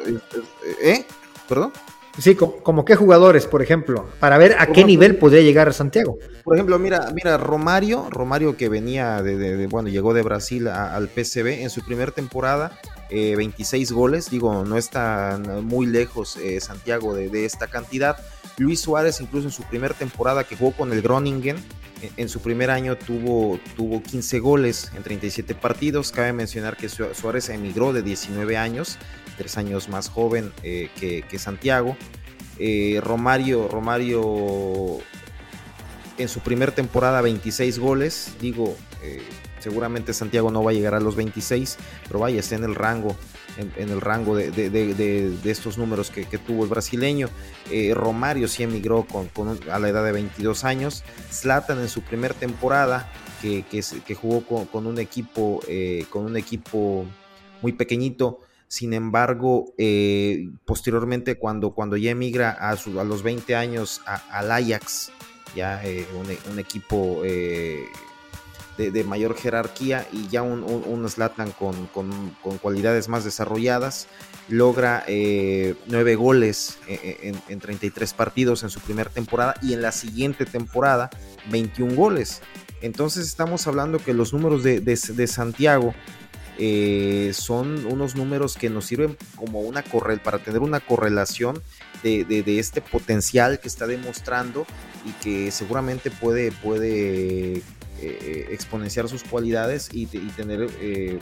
¿eh? 0.82 1.06
¿Perdón? 1.47 1.71
Sí, 2.19 2.36
como, 2.36 2.84
qué 2.84 2.95
jugadores, 2.95 3.45
por 3.45 3.62
ejemplo, 3.62 4.10
para 4.19 4.38
ver 4.38 4.55
a 4.60 4.67
qué 4.67 4.84
nivel 4.84 5.15
podría 5.17 5.41
llegar 5.41 5.73
Santiago. 5.73 6.17
Por 6.43 6.55
ejemplo, 6.55 6.77
mira, 6.77 7.12
mira, 7.13 7.38
Romario, 7.38 8.08
Romario 8.10 8.58
que 8.58 8.67
venía 8.67 9.21
de, 9.21 9.67
bueno, 9.67 9.89
llegó 9.89 10.13
de 10.13 10.21
Brasil 10.21 10.67
al 10.67 11.08
PCB 11.08 11.62
en 11.62 11.69
su 11.69 11.84
primera 11.86 12.12
temporada, 12.12 12.77
26 13.10 13.89
eh, 13.89 13.93
goles, 13.93 14.29
digo, 14.29 14.65
no 14.65 14.77
está 14.77 15.39
muy 15.63 15.86
lejos 15.86 16.36
eh, 16.38 16.60
Santiago 16.60 17.13
de, 17.13 17.45
esta 17.45 17.67
cantidad. 17.67 18.17
Luis 18.58 18.82
Suárez, 18.82 19.21
incluso 19.21 19.47
en 19.47 19.53
su 19.53 19.63
primera 19.63 19.93
temporada 19.93 20.43
que 20.43 20.58
jugó 20.58 20.73
con 20.73 20.91
el 20.91 21.01
Groningen, 21.01 21.55
en, 22.17 22.29
su 22.29 22.41
primer 22.41 22.71
año 22.71 22.97
tuvo, 22.97 23.59
tuvo 23.75 24.01
15 24.01 24.39
goles 24.39 24.91
en 24.95 25.03
37 25.03 25.55
partidos. 25.55 26.12
Cabe 26.12 26.33
mencionar 26.33 26.77
que 26.77 26.89
Suárez 26.89 27.49
emigró 27.49 27.93
de 27.93 28.01
19 28.01 28.57
años, 28.57 28.97
tres 29.38 29.57
años 29.57 29.89
más 29.89 30.09
joven 30.09 30.51
eh, 30.63 30.89
que, 30.99 31.39
Santiago. 31.39 31.97
Romario, 33.01 33.69
Romario 33.69 34.99
en 36.17 36.27
su 36.27 36.41
primera 36.41 36.73
temporada 36.73 37.21
26 37.21 37.79
goles, 37.79 38.33
digo, 38.41 38.75
Seguramente 39.60 40.13
Santiago 40.13 40.52
no 40.52 40.63
va 40.63 40.72
a 40.72 40.74
llegar 40.74 40.93
a 40.93 41.00
los 41.00 41.15
26, 41.15 41.78
pero 42.08 42.19
vaya, 42.19 42.39
está 42.39 42.56
en 42.56 42.63
el 42.63 42.76
rango, 42.76 43.15
en, 43.58 43.89
el 43.89 44.02
rango 44.02 44.36
de, 44.36 45.38
estos 45.43 45.78
números 45.78 46.12
que, 46.12 46.26
tuvo 46.38 46.63
el 46.63 46.69
brasileño. 46.69 47.30
Eh, 47.69 47.93
Romario 47.93 48.48
sí 48.48 48.63
emigró 48.63 49.06
con, 49.06 49.60
a 49.69 49.80
la 49.80 49.89
edad 49.89 50.04
de 50.04 50.13
22 50.13 50.63
años. 50.63 51.04
Zlatan 51.32 51.80
en 51.80 51.89
su 51.89 52.02
primer 52.02 52.34
temporada, 52.34 53.12
que, 53.41 53.63
que, 53.63 54.15
jugó 54.15 54.65
con, 54.65 54.88
un 54.88 54.98
equipo, 55.00 55.60
eh, 55.67 56.06
con 56.10 56.26
un 56.26 56.38
equipo 56.38 57.06
muy 57.62 57.74
pequeñito. 57.74 58.39
Sin 58.67 58.93
embargo, 58.93 59.74
eh, 59.78 60.50
posteriormente, 60.65 61.36
cuando, 61.36 61.72
cuando 61.72 61.98
ya 61.98 62.12
emigra 62.12 62.52
a, 62.52 62.72
a 62.72 63.04
los 63.04 63.24
20 63.24 63.56
años 63.56 64.02
al 64.06 64.52
Ajax, 64.52 65.12
ya 65.56 65.82
un, 66.13 66.28
un, 66.52 66.60
equipo 66.60 67.24
de, 68.87 69.03
mayor 69.03 69.35
jerarquía 69.35 70.07
y 70.11 70.29
ya 70.29 70.41
un, 70.41 70.63
un, 70.63 71.09
con, 72.41 72.57
cualidades 72.59 73.09
más 73.09 73.25
desarrolladas. 73.25 74.07
Logra 74.47 75.03
eh, 75.07 75.75
nueve 75.87 76.15
goles 76.15 76.79
eh, 76.87 77.19
eh, 77.21 77.33
en, 77.49 77.59
33 77.59 78.13
partidos 78.13 78.63
en 78.63 78.69
su 78.69 78.79
primera 78.79 79.09
temporada 79.09 79.55
y 79.61 79.73
en 79.73 79.81
la 79.81 79.91
siguiente 79.91 80.45
temporada 80.45 81.09
21 81.51 81.93
goles. 81.93 82.41
Entonces 82.81 83.27
estamos 83.27 83.67
hablando 83.67 83.99
que 83.99 84.13
los 84.13 84.33
números 84.33 84.63
de, 84.63 85.27
Santiago 85.27 85.93
son 87.33 87.85
unos 87.85 88.15
números 88.15 88.55
que 88.55 88.69
nos 88.69 88.85
sirven 88.85 89.17
como 89.35 89.59
una 89.61 89.83
correl 89.83 90.19
para 90.19 90.39
tener 90.39 90.61
una 90.61 90.79
correlación 90.79 91.61
de, 92.03 92.23
de, 92.23 92.59
este 92.59 92.79
potencial 92.81 93.59
que 93.59 93.67
está 93.67 93.85
demostrando 93.87 94.65
y 95.05 95.11
que 95.23 95.51
seguramente 95.51 96.09
puede, 96.11 96.53
puede 96.53 97.61
eh, 98.01 98.47
exponenciar 98.51 99.07
sus 99.09 99.23
cualidades 99.23 99.89
y, 99.91 100.05
tener 100.05 100.67
eh, 100.81 101.19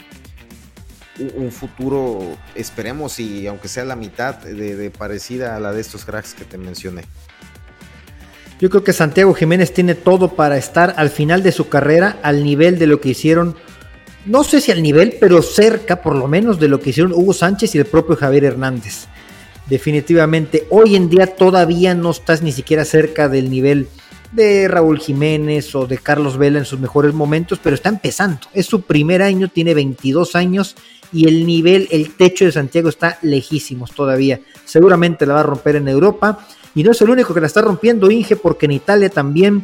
un, 1.35 1.51
futuro, 1.51 2.37
esperemos, 2.55 3.19
y 3.19 3.47
aunque 3.47 3.67
sea 3.67 3.85
la 3.85 3.95
mitad 3.95 4.35
de, 4.35 4.91
parecida 4.91 5.55
a 5.55 5.59
la 5.59 5.73
de 5.73 5.81
estos 5.81 6.05
cracks 6.05 6.33
que 6.33 6.45
te 6.45 6.57
mencioné. 6.57 7.03
Yo 8.59 8.69
creo 8.69 8.83
que 8.83 8.93
Santiago 8.93 9.33
Jiménez 9.33 9.73
tiene 9.73 9.95
todo 9.95 10.35
para 10.35 10.57
estar 10.57 10.93
al 10.97 11.09
final 11.09 11.43
de 11.43 11.51
su 11.51 11.69
carrera 11.69 12.17
al 12.23 12.43
nivel 12.43 12.79
de 12.79 12.87
lo 12.87 12.99
que 12.99 13.09
hicieron, 13.09 13.55
no 14.25 14.43
sé 14.43 14.61
si 14.61 14.71
al 14.71 14.81
nivel, 14.81 15.17
pero 15.19 15.41
cerca 15.41 16.01
por 16.01 16.15
lo 16.15 16.27
menos 16.27 16.59
de 16.59 16.67
lo 16.67 16.79
que 16.79 16.89
hicieron 16.89 17.13
Hugo 17.13 17.33
Sánchez 17.33 17.75
y 17.75 17.79
el 17.79 17.85
propio 17.85 18.15
Javier 18.15 18.45
Hernández. 18.45 19.07
Definitivamente, 19.67 20.65
hoy 20.69 20.95
en 20.95 21.09
día 21.09 21.27
todavía 21.27 21.93
no 21.93 22.11
estás 22.11 22.41
ni 22.41 22.51
siquiera 22.51 22.85
cerca 22.85 23.27
del 23.27 23.49
nivel 23.49 23.87
de 24.31 24.67
Raúl 24.67 24.99
Jiménez 24.99 25.73
o 25.75 25.87
de 25.87 25.97
Carlos 25.97 26.37
Vela 26.37 26.59
en 26.59 26.65
sus 26.65 26.79
mejores 26.79 27.13
momentos, 27.13 27.59
pero 27.61 27.75
está 27.75 27.89
empezando. 27.89 28.39
Es 28.53 28.65
su 28.65 28.81
primer 28.81 29.21
año, 29.21 29.47
tiene 29.47 29.73
22 29.73 30.35
años 30.35 30.75
y 31.11 31.27
el 31.27 31.45
nivel, 31.45 31.87
el 31.91 32.15
techo 32.15 32.45
de 32.45 32.51
Santiago 32.51 32.89
está 32.89 33.17
lejísimos 33.21 33.91
todavía. 33.91 34.41
Seguramente 34.65 35.25
la 35.25 35.35
va 35.35 35.39
a 35.41 35.43
romper 35.43 35.77
en 35.77 35.87
Europa 35.87 36.45
y 36.75 36.83
no 36.83 36.91
es 36.91 37.01
el 37.01 37.09
único 37.09 37.33
que 37.33 37.41
la 37.41 37.47
está 37.47 37.61
rompiendo 37.61 38.11
Inge 38.11 38.35
porque 38.35 38.65
en 38.65 38.73
Italia 38.73 39.09
también 39.09 39.63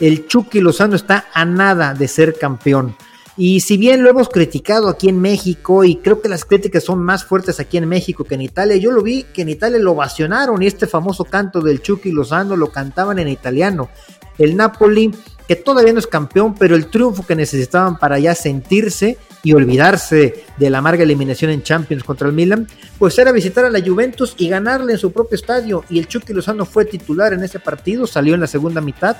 el 0.00 0.26
Chucky 0.26 0.60
Lozano 0.60 0.96
está 0.96 1.26
a 1.32 1.44
nada 1.44 1.94
de 1.94 2.08
ser 2.08 2.38
campeón. 2.38 2.96
Y 3.40 3.60
si 3.60 3.76
bien 3.76 4.02
lo 4.02 4.10
hemos 4.10 4.28
criticado 4.28 4.88
aquí 4.88 5.08
en 5.08 5.20
México, 5.20 5.84
y 5.84 5.94
creo 5.94 6.20
que 6.20 6.28
las 6.28 6.44
críticas 6.44 6.82
son 6.82 7.00
más 7.00 7.24
fuertes 7.24 7.60
aquí 7.60 7.76
en 7.76 7.88
México 7.88 8.24
que 8.24 8.34
en 8.34 8.40
Italia, 8.40 8.76
yo 8.78 8.90
lo 8.90 9.00
vi 9.00 9.22
que 9.32 9.42
en 9.42 9.48
Italia 9.48 9.78
lo 9.78 9.92
ovacionaron 9.92 10.60
y 10.60 10.66
este 10.66 10.88
famoso 10.88 11.24
canto 11.24 11.60
del 11.60 11.80
Chucky 11.80 12.10
Lozano 12.10 12.56
lo 12.56 12.72
cantaban 12.72 13.20
en 13.20 13.28
italiano. 13.28 13.90
El 14.38 14.56
Napoli, 14.56 15.12
que 15.46 15.54
todavía 15.54 15.92
no 15.92 16.00
es 16.00 16.08
campeón, 16.08 16.56
pero 16.56 16.74
el 16.74 16.90
triunfo 16.90 17.24
que 17.24 17.36
necesitaban 17.36 17.96
para 17.96 18.18
ya 18.18 18.34
sentirse 18.34 19.18
y 19.44 19.52
olvidarse 19.52 20.44
de 20.56 20.70
la 20.70 20.78
amarga 20.78 21.04
eliminación 21.04 21.52
en 21.52 21.62
Champions 21.62 22.02
contra 22.02 22.26
el 22.26 22.34
Milan, 22.34 22.66
pues 22.98 23.16
era 23.20 23.30
visitar 23.30 23.64
a 23.64 23.70
la 23.70 23.80
Juventus 23.80 24.34
y 24.36 24.48
ganarle 24.48 24.94
en 24.94 24.98
su 24.98 25.12
propio 25.12 25.36
estadio. 25.36 25.84
Y 25.88 26.00
el 26.00 26.08
Chucky 26.08 26.32
Lozano 26.32 26.64
fue 26.66 26.86
titular 26.86 27.32
en 27.32 27.44
ese 27.44 27.60
partido, 27.60 28.04
salió 28.08 28.34
en 28.34 28.40
la 28.40 28.48
segunda 28.48 28.80
mitad 28.80 29.16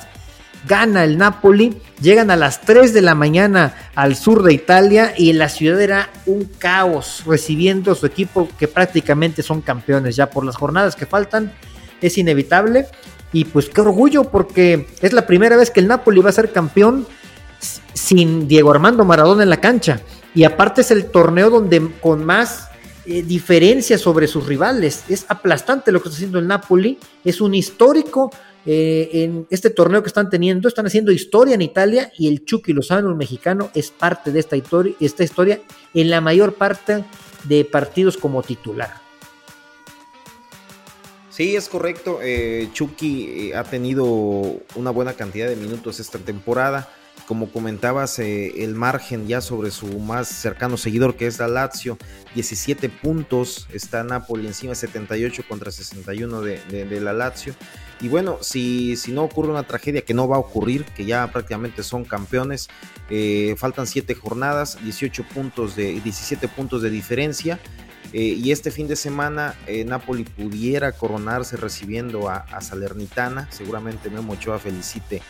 gana 0.66 1.04
el 1.04 1.18
Napoli, 1.18 1.80
llegan 2.00 2.30
a 2.30 2.36
las 2.36 2.60
3 2.62 2.92
de 2.92 3.02
la 3.02 3.14
mañana 3.14 3.74
al 3.94 4.16
sur 4.16 4.42
de 4.42 4.52
Italia 4.52 5.14
y 5.16 5.32
la 5.32 5.48
ciudad 5.48 5.80
era 5.80 6.10
un 6.26 6.44
caos 6.44 7.22
recibiendo 7.26 7.92
a 7.92 7.94
su 7.94 8.06
equipo 8.06 8.48
que 8.58 8.68
prácticamente 8.68 9.42
son 9.42 9.60
campeones. 9.60 10.16
Ya 10.16 10.30
por 10.30 10.44
las 10.44 10.56
jornadas 10.56 10.96
que 10.96 11.06
faltan, 11.06 11.52
es 12.00 12.18
inevitable. 12.18 12.86
Y 13.32 13.44
pues 13.44 13.68
qué 13.68 13.82
orgullo 13.82 14.24
porque 14.24 14.86
es 15.02 15.12
la 15.12 15.26
primera 15.26 15.56
vez 15.56 15.70
que 15.70 15.80
el 15.80 15.88
Napoli 15.88 16.20
va 16.20 16.30
a 16.30 16.32
ser 16.32 16.50
campeón 16.50 17.06
sin 17.92 18.48
Diego 18.48 18.70
Armando 18.70 19.04
Maradona 19.04 19.42
en 19.42 19.50
la 19.50 19.60
cancha. 19.60 20.00
Y 20.34 20.44
aparte 20.44 20.80
es 20.80 20.90
el 20.90 21.06
torneo 21.06 21.50
donde 21.50 21.90
con 22.00 22.24
más 22.24 22.68
eh, 23.10 23.22
diferencia 23.22 23.98
sobre 23.98 24.26
sus 24.26 24.46
rivales, 24.46 25.04
es 25.08 25.24
aplastante 25.28 25.92
lo 25.92 26.02
que 26.02 26.08
está 26.08 26.16
haciendo 26.16 26.38
el 26.38 26.46
Napoli, 26.46 26.98
es 27.24 27.40
un 27.40 27.54
histórico 27.54 28.30
eh, 28.66 29.08
en 29.12 29.46
este 29.50 29.70
torneo 29.70 30.02
que 30.02 30.08
están 30.08 30.30
teniendo, 30.30 30.68
están 30.68 30.86
haciendo 30.86 31.12
historia 31.12 31.54
en 31.54 31.62
Italia 31.62 32.12
y 32.18 32.28
el 32.28 32.44
Chucky 32.44 32.72
Lozano, 32.72 33.08
el 33.08 33.16
mexicano, 33.16 33.70
es 33.74 33.90
parte 33.90 34.32
de 34.32 34.40
esta 34.40 34.56
historia, 34.56 34.94
esta 35.00 35.24
historia 35.24 35.60
en 35.94 36.10
la 36.10 36.20
mayor 36.20 36.54
parte 36.54 37.04
de 37.44 37.64
partidos 37.64 38.16
como 38.16 38.42
titular. 38.42 39.08
Sí, 41.30 41.54
es 41.54 41.68
correcto. 41.68 42.18
Eh, 42.20 42.68
Chucky 42.72 43.50
eh, 43.50 43.56
ha 43.56 43.62
tenido 43.62 44.04
una 44.74 44.90
buena 44.90 45.12
cantidad 45.12 45.48
de 45.48 45.54
minutos 45.54 46.00
esta 46.00 46.18
temporada. 46.18 46.88
Como 47.28 47.52
comentabas, 47.52 48.18
eh, 48.20 48.64
el 48.64 48.74
margen 48.74 49.28
ya 49.28 49.42
sobre 49.42 49.70
su 49.70 49.86
más 49.98 50.28
cercano 50.28 50.78
seguidor 50.78 51.14
que 51.14 51.26
es 51.26 51.38
la 51.38 51.46
Lazio, 51.46 51.98
17 52.34 52.88
puntos, 52.88 53.68
está 53.70 54.02
Napoli 54.02 54.46
encima 54.46 54.74
78 54.74 55.42
contra 55.46 55.70
61 55.70 56.40
de, 56.40 57.00
la 57.02 57.12
Lazio. 57.12 57.54
Y 58.00 58.08
bueno, 58.08 58.38
si, 58.40 58.96
si, 58.96 59.12
no 59.12 59.24
ocurre 59.24 59.50
una 59.50 59.64
tragedia 59.64 60.00
que 60.00 60.14
no 60.14 60.26
va 60.26 60.36
a 60.36 60.38
ocurrir, 60.38 60.86
que 60.86 61.04
ya 61.04 61.30
prácticamente 61.30 61.82
son 61.82 62.06
campeones, 62.06 62.68
eh, 63.10 63.54
faltan 63.58 63.86
7 63.86 64.14
jornadas, 64.14 64.78
18 64.82 65.22
puntos 65.24 65.76
de, 65.76 66.00
17 66.00 66.48
puntos 66.48 66.80
de 66.80 66.88
diferencia. 66.88 67.60
Eh, 68.14 68.38
y 68.42 68.52
este 68.52 68.70
fin 68.70 68.88
de 68.88 68.96
semana 68.96 69.54
Napoli 69.84 70.24
pudiera 70.24 70.92
coronarse 70.92 71.58
recibiendo 71.58 72.30
a, 72.30 72.36
a 72.36 72.62
Salernitana. 72.62 73.48
Seguramente 73.50 74.08
Memo 74.08 74.32
Ochoa 74.32 74.58
felicite 74.58 75.20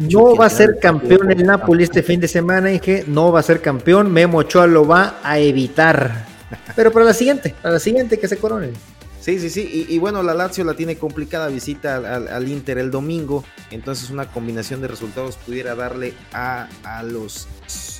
no 0.00 0.34
va 0.36 0.46
a 0.46 0.50
ser 0.50 0.78
campeón 0.80 1.30
el 1.30 1.44
Napoli 1.44 1.84
este 1.84 2.02
fin 2.02 2.20
de 2.20 2.28
semana, 2.28 2.72
Inge. 2.72 3.04
No 3.06 3.32
va 3.32 3.40
a 3.40 3.42
ser 3.42 3.60
campeón. 3.60 4.10
Memo 4.12 4.38
Ochoa 4.38 4.66
lo 4.66 4.86
va 4.86 5.18
a 5.22 5.38
evitar. 5.38 6.26
Pero 6.76 6.90
para 6.92 7.04
la 7.04 7.14
siguiente, 7.14 7.54
para 7.62 7.74
la 7.74 7.80
siguiente 7.80 8.18
que 8.18 8.28
se 8.28 8.36
coronen. 8.36 8.72
Sí, 9.20 9.38
sí, 9.38 9.50
sí. 9.50 9.86
Y, 9.88 9.98
bueno, 9.98 10.22
la 10.22 10.32
Lazio 10.32 10.64
la 10.64 10.74
tiene 10.74 10.96
complicada. 10.96 11.48
Visita 11.48 11.96
al, 11.96 12.48
Inter 12.48 12.78
el 12.78 12.90
domingo. 12.90 13.44
Entonces, 13.70 14.08
una 14.10 14.26
combinación 14.26 14.80
de 14.80 14.88
resultados 14.88 15.36
pudiera 15.36 15.74
darle 15.74 16.14
a, 16.32 16.68
los 17.04 17.46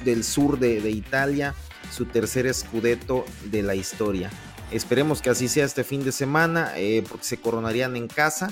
del 0.04 0.24
sur 0.24 0.58
de, 0.58 0.78
Italia 0.90 1.54
su 1.92 2.06
tercer 2.06 2.52
scudetto 2.54 3.26
de 3.50 3.62
la 3.62 3.74
historia. 3.74 4.30
Esperemos 4.70 5.20
que 5.20 5.28
así 5.28 5.48
sea 5.48 5.66
este 5.66 5.84
fin 5.84 6.04
de 6.04 6.12
semana, 6.12 6.72
eh, 6.76 7.04
porque 7.06 7.24
se 7.24 7.36
coronarían 7.38 7.96
en 7.96 8.06
casa 8.06 8.50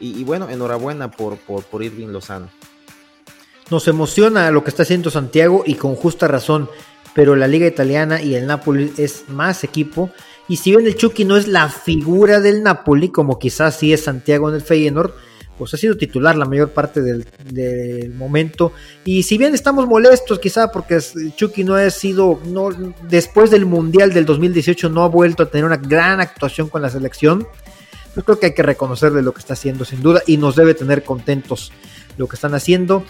y, 0.00 0.24
bueno, 0.24 0.48
enhorabuena 0.48 1.10
por, 1.10 1.36
por, 1.36 1.62
por 1.64 1.82
Irving 1.82 2.08
Lozano. 2.08 2.48
Nos 3.70 3.86
emociona 3.86 4.50
lo 4.50 4.64
que 4.64 4.70
está 4.70 4.82
haciendo 4.82 5.10
Santiago 5.10 5.62
y 5.64 5.74
con 5.74 5.94
justa 5.94 6.26
razón, 6.26 6.68
pero 7.14 7.36
la 7.36 7.46
liga 7.46 7.66
italiana 7.66 8.20
y 8.20 8.34
el 8.34 8.46
Napoli 8.46 8.92
es 8.96 9.28
más 9.28 9.62
equipo. 9.62 10.10
Y 10.48 10.56
si 10.56 10.70
bien 10.70 10.86
el 10.86 10.96
Chucky 10.96 11.24
no 11.24 11.36
es 11.36 11.46
la 11.46 11.68
figura 11.68 12.40
del 12.40 12.62
Napoli, 12.62 13.10
como 13.10 13.38
quizás 13.38 13.76
sí 13.76 13.92
es 13.92 14.02
Santiago 14.02 14.48
en 14.48 14.56
el 14.56 14.62
Feyenoord, 14.62 15.12
pues 15.60 15.74
ha 15.74 15.76
sido 15.76 15.94
titular 15.94 16.36
la 16.36 16.46
mayor 16.46 16.70
parte 16.70 17.02
del, 17.02 17.26
del, 17.44 18.14
momento. 18.14 18.72
Y 19.04 19.24
si 19.24 19.36
bien 19.36 19.54
estamos 19.54 19.86
molestos, 19.86 20.38
quizá 20.38 20.72
porque 20.72 20.98
Chucky 21.36 21.64
no 21.64 21.74
ha 21.74 21.90
sido, 21.90 22.40
no, 22.46 22.70
después 23.08 23.50
del 23.50 23.66
Mundial 23.66 24.14
del 24.14 24.24
2018 24.24 24.88
no 24.88 25.04
ha 25.04 25.08
vuelto 25.08 25.42
a 25.42 25.50
tener 25.50 25.66
una 25.66 25.76
gran 25.76 26.18
actuación 26.18 26.70
con 26.70 26.80
la 26.80 26.88
selección. 26.88 27.46
Yo 28.16 28.24
creo 28.24 28.38
que 28.38 28.46
hay 28.46 28.54
que 28.54 28.62
reconocerle 28.62 29.22
lo 29.22 29.32
que 29.32 29.40
está 29.40 29.54
haciendo 29.54 29.84
sin 29.84 30.02
duda 30.02 30.22
y 30.26 30.36
nos 30.36 30.56
debe 30.56 30.74
tener 30.74 31.04
contentos 31.04 31.72
lo 32.16 32.26
que 32.26 32.36
están 32.36 32.54
haciendo. 32.54 33.04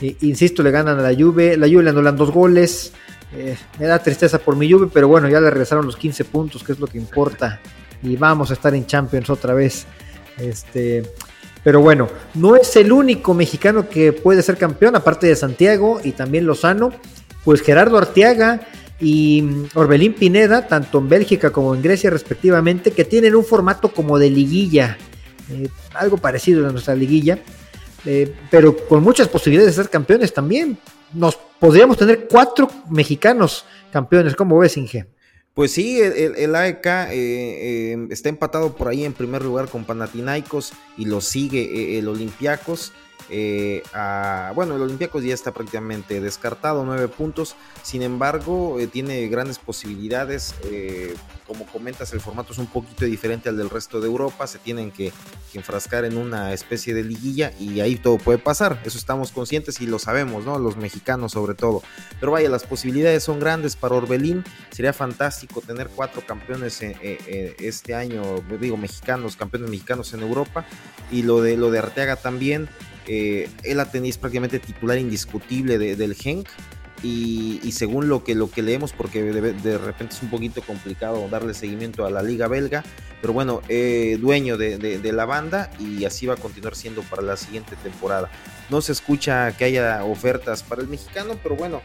Eh, 0.00 0.16
insisto, 0.20 0.62
le 0.62 0.70
ganan 0.70 0.98
a 0.98 1.02
la 1.02 1.14
Juve, 1.14 1.56
la 1.56 1.66
Juve 1.66 1.84
le 1.84 1.90
anulan 1.90 2.16
dos 2.16 2.30
goles. 2.30 2.92
Eh, 3.34 3.56
me 3.78 3.86
da 3.86 3.98
tristeza 3.98 4.38
por 4.38 4.56
mi 4.56 4.70
Juve, 4.70 4.88
pero 4.92 5.08
bueno, 5.08 5.28
ya 5.28 5.40
le 5.40 5.48
regresaron 5.48 5.86
los 5.86 5.96
15 5.96 6.24
puntos, 6.26 6.62
que 6.62 6.72
es 6.72 6.78
lo 6.78 6.86
que 6.86 6.98
importa. 6.98 7.60
Y 8.02 8.16
vamos 8.16 8.50
a 8.50 8.54
estar 8.54 8.74
en 8.74 8.86
Champions 8.86 9.30
otra 9.30 9.54
vez. 9.54 9.86
Este, 10.38 11.02
pero 11.64 11.80
bueno, 11.80 12.08
no 12.34 12.56
es 12.56 12.76
el 12.76 12.92
único 12.92 13.34
mexicano 13.34 13.88
que 13.88 14.12
puede 14.12 14.42
ser 14.42 14.56
campeón, 14.56 14.96
aparte 14.96 15.28
de 15.28 15.36
Santiago 15.36 16.00
y 16.02 16.12
también 16.12 16.46
Lozano. 16.46 16.92
Pues 17.44 17.60
Gerardo 17.62 17.98
Arteaga 17.98 18.60
y 19.02 19.42
mm, 19.42 19.68
Orbelín 19.74 20.14
Pineda, 20.14 20.68
tanto 20.68 20.98
en 20.98 21.08
Bélgica 21.08 21.50
como 21.50 21.74
en 21.74 21.82
Grecia 21.82 22.08
respectivamente, 22.08 22.92
que 22.92 23.04
tienen 23.04 23.34
un 23.34 23.44
formato 23.44 23.92
como 23.92 24.18
de 24.18 24.30
liguilla, 24.30 24.96
eh, 25.50 25.68
algo 25.94 26.16
parecido 26.18 26.68
a 26.68 26.72
nuestra 26.72 26.94
liguilla, 26.94 27.40
eh, 28.06 28.32
pero 28.50 28.76
con 28.86 29.02
muchas 29.02 29.28
posibilidades 29.28 29.76
de 29.76 29.82
ser 29.82 29.90
campeones 29.90 30.32
también. 30.32 30.78
Nos 31.12 31.36
podríamos 31.36 31.98
tener 31.98 32.28
cuatro 32.30 32.70
mexicanos 32.90 33.64
campeones, 33.92 34.36
¿cómo 34.36 34.58
ves, 34.58 34.76
Inge? 34.76 35.06
Pues 35.52 35.72
sí, 35.72 36.00
el, 36.00 36.54
AEK 36.54 36.86
eh, 37.10 38.06
está 38.08 38.30
empatado 38.30 38.74
por 38.74 38.88
ahí 38.88 39.04
en 39.04 39.12
primer 39.12 39.42
lugar 39.42 39.68
con 39.68 39.84
Panathinaikos 39.84 40.72
y 40.96 41.04
lo 41.04 41.20
sigue 41.20 41.98
el 41.98 42.08
Olympiacos. 42.08 42.92
Eh, 43.34 43.82
bueno, 44.54 44.76
el 44.76 44.82
Olympiacos 44.82 45.24
ya 45.24 45.32
está 45.32 45.52
prácticamente 45.52 46.20
descartado, 46.20 46.84
nueve 46.84 47.08
puntos. 47.08 47.56
Sin 47.82 48.02
embargo, 48.02 48.78
eh, 48.78 48.86
tiene 48.86 49.26
grandes 49.28 49.58
posibilidades. 49.58 50.54
Eh, 50.64 51.14
como 51.46 51.66
comentas, 51.66 52.12
el 52.12 52.20
formato 52.20 52.52
es 52.52 52.58
un 52.58 52.66
poquito 52.66 53.06
diferente 53.06 53.48
al 53.48 53.56
del 53.56 53.70
resto 53.70 54.00
de 54.00 54.06
Europa. 54.06 54.46
Se 54.46 54.58
tienen 54.58 54.90
que, 54.90 55.12
enfrascar 55.54 56.06
en 56.06 56.16
una 56.16 56.54
especie 56.54 56.94
de 56.94 57.04
liguilla 57.04 57.52
y 57.60 57.80
ahí 57.80 57.96
todo 57.96 58.16
puede 58.16 58.38
pasar. 58.38 58.80
Eso 58.86 58.96
estamos 58.96 59.32
conscientes 59.32 59.82
y 59.82 59.86
lo 59.86 59.98
sabemos, 59.98 60.46
¿no? 60.46 60.58
Los 60.58 60.78
mexicanos 60.78 61.32
sobre 61.32 61.54
todo. 61.54 61.82
Pero 62.20 62.32
vaya, 62.32 62.48
las 62.48 62.64
posibilidades 62.64 63.22
son 63.22 63.38
grandes 63.38 63.76
para 63.76 63.94
Orbelín. 63.94 64.44
Sería 64.70 64.94
fantástico 64.94 65.60
tener 65.60 65.88
cuatro 65.88 66.22
campeones 66.26 66.80
este 66.80 67.94
año, 67.94 68.22
digo, 68.58 68.78
mexicanos, 68.78 69.36
campeones 69.36 69.68
mexicanos 69.68 70.14
en 70.14 70.20
Europa. 70.20 70.64
Y 71.10 71.22
lo 71.22 71.42
de, 71.42 71.58
lo 71.58 71.70
de 71.70 71.80
Arteaga 71.80 72.16
también. 72.16 72.70
Eh, 73.06 73.48
él 73.64 73.76
la 73.76 73.90
tenéis 73.90 74.18
prácticamente 74.18 74.58
titular 74.58 74.98
indiscutible 74.98 75.78
del 75.78 76.14
Genk. 76.14 76.48
Y, 77.04 77.72
según 77.72 78.08
lo 78.08 78.22
que, 78.22 78.36
lo 78.36 78.48
que 78.48 78.62
leemos, 78.62 78.92
porque 78.92 79.24
de, 79.24 79.78
repente 79.78 80.14
es 80.14 80.22
un 80.22 80.30
poquito 80.30 80.62
complicado 80.62 81.28
darle 81.28 81.52
seguimiento 81.52 82.06
a 82.06 82.10
la 82.10 82.22
liga 82.22 82.46
belga, 82.46 82.84
pero 83.20 83.32
bueno, 83.32 83.60
eh, 83.68 84.18
dueño 84.20 84.56
de, 84.56 85.12
la 85.12 85.24
banda 85.24 85.68
y 85.80 86.04
así 86.04 86.26
va 86.26 86.34
a 86.34 86.36
continuar 86.36 86.76
siendo 86.76 87.02
para 87.02 87.22
la 87.22 87.36
siguiente 87.36 87.74
temporada. 87.82 88.30
No 88.70 88.80
se 88.80 88.92
escucha 88.92 89.50
que 89.56 89.64
haya 89.64 90.04
ofertas 90.04 90.62
para 90.62 90.80
el 90.80 90.86
mexicano, 90.86 91.36
pero 91.42 91.56
bueno, 91.56 91.82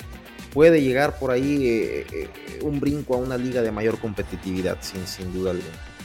puede 0.53 0.83
llegar 0.83 1.17
por 1.17 1.31
ahí 1.31 1.65
eh, 1.65 2.29
un 2.61 2.79
brinco 2.79 3.15
a 3.15 3.17
una 3.17 3.37
liga 3.37 3.63
de 3.63 3.71
mayor 3.71 3.97
competitividad, 3.97 4.77
sin, 4.81 5.07
sin 5.07 5.33
duda 5.33 5.49
alguna. 5.49 5.96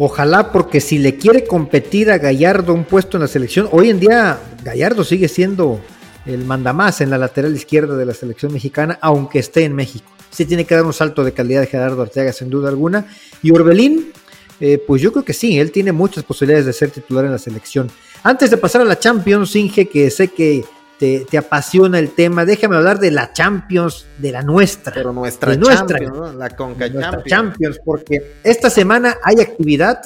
Ojalá, 0.00 0.52
porque 0.52 0.80
si 0.80 0.98
le 0.98 1.16
quiere 1.16 1.44
competir 1.44 2.12
a 2.12 2.18
Gallardo 2.18 2.72
un 2.72 2.84
puesto 2.84 3.16
en 3.16 3.22
la 3.22 3.26
selección, 3.26 3.68
hoy 3.72 3.90
en 3.90 3.98
día 3.98 4.38
Gallardo 4.62 5.02
sigue 5.02 5.26
siendo 5.26 5.80
el 6.24 6.44
mandamás 6.44 7.00
en 7.00 7.10
la 7.10 7.18
lateral 7.18 7.52
izquierda 7.56 7.96
de 7.96 8.06
la 8.06 8.14
selección 8.14 8.52
mexicana, 8.52 8.96
aunque 9.02 9.40
esté 9.40 9.64
en 9.64 9.74
México. 9.74 10.08
Sí 10.30 10.44
tiene 10.44 10.64
que 10.64 10.76
dar 10.76 10.84
un 10.84 10.92
salto 10.92 11.24
de 11.24 11.32
calidad 11.32 11.62
de 11.62 11.66
Gerardo 11.66 12.00
Arteaga, 12.00 12.32
sin 12.32 12.48
duda 12.48 12.68
alguna. 12.68 13.08
Y 13.42 13.50
Orbelín, 13.50 14.12
eh, 14.60 14.78
pues 14.86 15.02
yo 15.02 15.10
creo 15.10 15.24
que 15.24 15.32
sí, 15.32 15.58
él 15.58 15.72
tiene 15.72 15.90
muchas 15.90 16.22
posibilidades 16.22 16.66
de 16.66 16.74
ser 16.74 16.90
titular 16.90 17.24
en 17.24 17.32
la 17.32 17.38
selección. 17.38 17.90
Antes 18.22 18.50
de 18.52 18.56
pasar 18.56 18.82
a 18.82 18.84
la 18.84 19.00
Champions, 19.00 19.56
Inge, 19.56 19.88
que 19.88 20.12
sé 20.12 20.28
que 20.28 20.64
te, 20.98 21.38
apasiona 21.38 21.98
el 21.98 22.10
tema, 22.10 22.44
déjame 22.44 22.76
hablar 22.76 22.98
de 22.98 23.10
la 23.10 23.32
Champions, 23.32 24.06
de 24.18 24.32
la 24.32 24.42
nuestra. 24.42 24.92
Pero 24.92 25.12
nuestra, 25.12 25.58
Champions, 25.58 26.34
la 26.34 26.50
Conca 26.50 26.86
Champions. 27.24 27.80
porque 27.84 28.34
esta 28.42 28.68
semana 28.70 29.16
hay 29.22 29.40
actividad. 29.40 30.00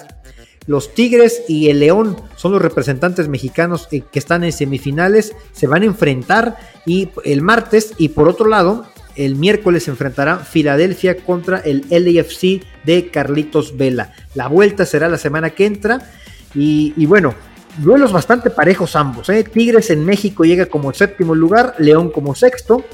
Los 0.67 0.95
Tigres 0.95 1.43
y 1.49 1.71
el 1.71 1.81
León 1.81 2.17
son 2.37 2.53
los 2.53 2.63
representantes 2.63 3.27
mexicanos 3.27 3.89
que 3.89 4.07
están 4.13 4.45
en 4.45 4.53
semifinales, 4.53 5.35
se 5.51 5.67
van 5.67 5.83
a 5.83 5.87
enfrentar 5.87 6.57
y 6.87 7.09
el 7.25 7.43
martes 7.43 7.95
y 7.99 8.11
por 8.11 8.29
otro 8.29 8.47
lado, 8.47 8.87
el 9.17 9.35
miércoles 9.35 9.85
se 9.85 9.91
enfrentará 9.91 10.39
Filadelfia 10.39 11.17
contra 11.17 11.59
el 11.59 11.85
LAFC 11.91 12.63
de 12.85 13.09
Carlitos 13.11 13.77
Vela. 13.77 14.13
La 14.37 14.47
vuelta 14.47 14.87
será 14.87 15.09
la 15.09 15.19
semana 15.19 15.51
que 15.51 15.67
entra 15.67 16.11
y, 16.55 16.95
y 16.97 17.07
bueno, 17.07 17.35
duelos 17.79 18.13
bastante 18.13 18.51
parejos 18.51 18.97
ambos. 18.97 19.29
¿eh? 19.29 19.45
Tigres 19.45 19.91
en 19.91 20.05
México 20.05 20.45
llega 20.45 20.67
como 20.67 20.93
séptimo 20.93 21.35
lugar, 21.35 21.75
León 21.79 22.11
como 22.11 22.35
sexto. 22.35 22.85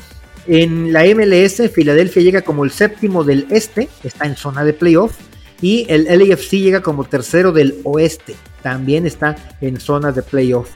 En 0.46 0.92
la 0.92 1.04
MLS, 1.04 1.70
Filadelfia 1.72 2.22
llega 2.22 2.42
como 2.42 2.64
el 2.64 2.70
séptimo 2.70 3.22
del 3.22 3.46
este, 3.50 3.88
está 4.02 4.26
en 4.26 4.36
zona 4.36 4.64
de 4.64 4.72
playoff. 4.72 5.16
Y 5.60 5.86
el 5.88 6.04
LAFC 6.04 6.52
llega 6.52 6.82
como 6.82 7.04
tercero 7.04 7.50
del 7.50 7.80
oeste, 7.82 8.36
también 8.62 9.06
está 9.06 9.34
en 9.60 9.80
zona 9.80 10.12
de 10.12 10.22
playoff. 10.22 10.70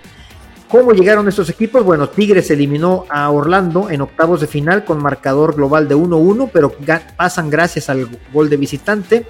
¿Cómo 0.67 0.93
llegaron 0.93 1.29
estos 1.29 1.51
equipos? 1.51 1.85
Bueno, 1.85 2.09
Tigres 2.09 2.51
eliminó 2.51 3.05
a 3.09 3.31
Orlando 3.31 3.91
en 3.91 4.01
octavos 4.01 4.41
de 4.41 4.47
final 4.47 4.85
con 4.85 5.03
marcador 5.03 5.55
global 5.55 5.87
de 5.87 5.95
1-1, 5.95 6.51
pero 6.53 6.75
pasan 7.17 7.51
gracias 7.51 7.91
al 7.91 8.09
gol 8.33 8.49
de 8.49 8.57
visitante. 8.57 9.27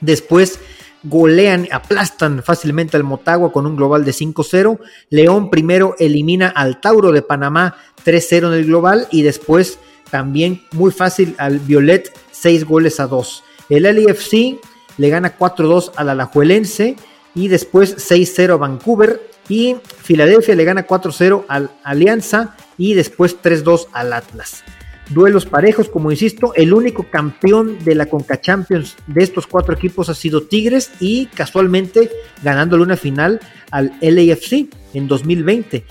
Después 0.00 0.60
golean, 1.02 1.68
aplastan 1.70 2.42
fácilmente 2.42 2.96
al 2.96 3.04
Motagua 3.04 3.52
con 3.52 3.66
un 3.66 3.76
global 3.76 4.04
de 4.04 4.12
5-0. 4.12 4.78
León 5.10 5.50
primero 5.50 5.94
elimina 5.98 6.48
al 6.48 6.80
Tauro 6.80 7.12
de 7.12 7.22
Panamá 7.22 7.76
3-0 8.04 8.48
en 8.48 8.52
el 8.54 8.66
global 8.66 9.08
y 9.10 9.22
después 9.22 9.78
también 10.10 10.62
muy 10.72 10.90
fácil 10.90 11.34
al 11.38 11.58
Violet 11.58 12.12
6 12.32 12.64
goles 12.64 13.00
a 13.00 13.06
2. 13.06 13.44
El 13.68 13.84
LFC 13.84 14.58
le 14.96 15.08
gana 15.10 15.36
4-2 15.36 15.92
al 15.96 16.08
Alajuelense 16.08 16.96
y 17.34 17.48
después 17.48 18.10
6-0 18.10 18.54
a 18.54 18.56
Vancouver 18.56 19.30
y 19.48 19.76
Filadelfia 20.02 20.54
le 20.54 20.64
gana 20.64 20.86
4-0 20.86 21.44
al 21.48 21.70
Alianza 21.84 22.56
y 22.76 22.94
después 22.94 23.36
3-2 23.42 23.86
al 23.92 24.12
Atlas 24.12 24.64
duelos 25.10 25.46
parejos, 25.46 25.88
como 25.88 26.10
insisto, 26.10 26.52
el 26.54 26.72
único 26.72 27.04
campeón 27.04 27.78
de 27.84 27.94
la 27.94 28.06
Conca 28.06 28.40
Champions 28.40 28.96
de 29.06 29.22
estos 29.22 29.46
cuatro 29.46 29.74
equipos 29.74 30.08
ha 30.08 30.14
sido 30.14 30.42
Tigres 30.42 30.90
y 31.00 31.26
casualmente 31.26 32.10
ganándole 32.42 32.82
una 32.82 32.96
final 32.96 33.40
al 33.70 33.92
LAFC 34.00 34.68
en 34.94 35.08
2020. 35.08 35.84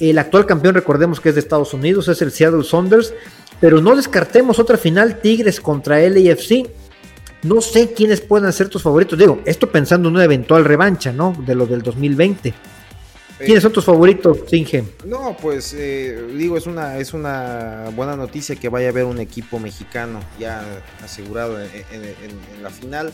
El 0.00 0.18
actual 0.18 0.46
campeón, 0.46 0.74
recordemos 0.74 1.20
que 1.20 1.30
es 1.30 1.34
de 1.34 1.40
Estados 1.40 1.72
Unidos, 1.72 2.08
es 2.08 2.20
el 2.20 2.30
Seattle 2.30 2.64
Saunders. 2.64 3.14
Pero 3.60 3.80
no 3.80 3.96
descartemos 3.96 4.58
otra 4.58 4.76
final, 4.76 5.20
Tigres 5.20 5.60
contra 5.60 5.98
LAFC. 5.98 6.68
No 7.42 7.60
sé 7.60 7.92
quiénes 7.92 8.20
puedan 8.20 8.52
ser 8.52 8.68
tus 8.68 8.82
favoritos. 8.82 9.18
Digo, 9.18 9.40
esto 9.46 9.70
pensando 9.70 10.08
en 10.08 10.16
una 10.16 10.24
eventual 10.24 10.64
revancha, 10.64 11.12
¿no? 11.12 11.34
De 11.46 11.54
lo 11.54 11.66
del 11.66 11.82
2020. 11.82 12.52
¿Quiénes 13.38 13.62
son 13.62 13.72
tus 13.72 13.84
favoritos, 13.84 14.38
Singe? 14.48 14.82
No, 15.04 15.36
pues 15.40 15.74
eh, 15.76 16.26
digo, 16.36 16.56
es 16.56 16.66
una, 16.66 16.98
es 16.98 17.12
una 17.12 17.90
buena 17.94 18.16
noticia 18.16 18.56
que 18.56 18.68
vaya 18.68 18.86
a 18.88 18.90
haber 18.90 19.04
un 19.04 19.20
equipo 19.20 19.58
mexicano 19.58 20.20
ya 20.38 20.64
asegurado 21.04 21.60
en, 21.60 22.62
la 22.62 22.70
final. 22.70 23.12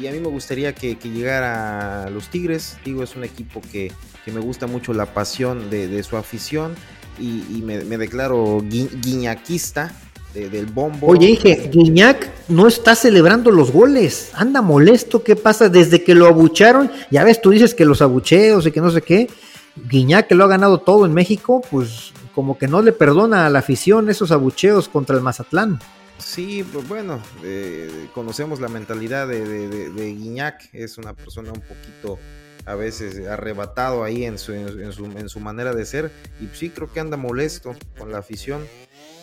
Y 0.00 0.06
a 0.06 0.12
mí 0.12 0.20
me 0.20 0.28
gustaría 0.28 0.74
que, 0.74 0.96
llegara 0.96 2.08
los 2.10 2.28
Tigres. 2.28 2.76
Digo, 2.84 3.02
es 3.02 3.16
un 3.16 3.24
equipo 3.24 3.60
que, 3.72 3.92
me 4.26 4.40
gusta 4.40 4.66
mucho 4.66 4.92
la 4.92 5.06
pasión 5.06 5.70
de, 5.70 6.02
su 6.04 6.16
afición. 6.16 6.74
Y, 7.18 7.62
me, 7.62 7.78
declaro 7.98 8.62
guiñaquista 8.62 9.92
del 10.34 10.66
bombo. 10.66 11.08
Oye, 11.08 11.28
dije, 11.28 11.70
Guiñac 11.72 12.28
no 12.48 12.68
está 12.68 12.94
celebrando 12.94 13.50
los 13.50 13.72
goles. 13.72 14.30
Anda 14.34 14.62
molesto. 14.62 15.22
¿Qué 15.24 15.34
pasa? 15.34 15.68
Desde 15.68 16.02
que 16.02 16.14
lo 16.14 16.26
abucharon, 16.26 16.90
ya 17.10 17.24
ves, 17.24 17.40
tú 17.40 17.50
dices 17.50 17.74
que 17.74 17.84
los 17.84 18.02
abucheos 18.02 18.66
y 18.66 18.70
que 18.70 18.80
no 18.80 18.90
sé 18.90 19.02
qué 19.02 19.28
Guiñac, 19.76 20.28
que 20.28 20.34
lo 20.34 20.44
ha 20.44 20.48
ganado 20.48 20.78
todo 20.78 21.06
en 21.06 21.12
México, 21.12 21.62
pues 21.70 22.12
como 22.34 22.58
que 22.58 22.68
no 22.68 22.82
le 22.82 22.92
perdona 22.92 23.46
a 23.46 23.50
la 23.50 23.60
afición 23.60 24.10
esos 24.10 24.30
abucheos 24.30 24.88
contra 24.88 25.16
el 25.16 25.22
Mazatlán. 25.22 25.80
Sí, 26.18 26.64
pues 26.72 26.86
bueno, 26.88 27.20
eh, 27.42 28.08
conocemos 28.14 28.60
la 28.60 28.68
mentalidad 28.68 29.26
de, 29.26 29.68
de, 29.68 30.14
Guiñac, 30.14 30.70
es 30.72 30.96
una 30.96 31.12
persona 31.12 31.50
un 31.52 31.60
poquito 31.60 32.18
a 32.66 32.74
veces 32.74 33.26
arrebatado 33.26 34.04
ahí 34.04 34.24
en 34.24 34.38
su, 34.38 34.52
en, 34.52 34.92
su, 34.92 35.04
en 35.04 35.28
su, 35.28 35.40
manera 35.40 35.74
de 35.74 35.84
ser 35.84 36.10
y 36.40 36.48
sí 36.56 36.70
creo 36.70 36.90
que 36.90 37.00
anda 37.00 37.16
molesto 37.16 37.74
con 37.98 38.10
la 38.10 38.18
afición. 38.18 38.64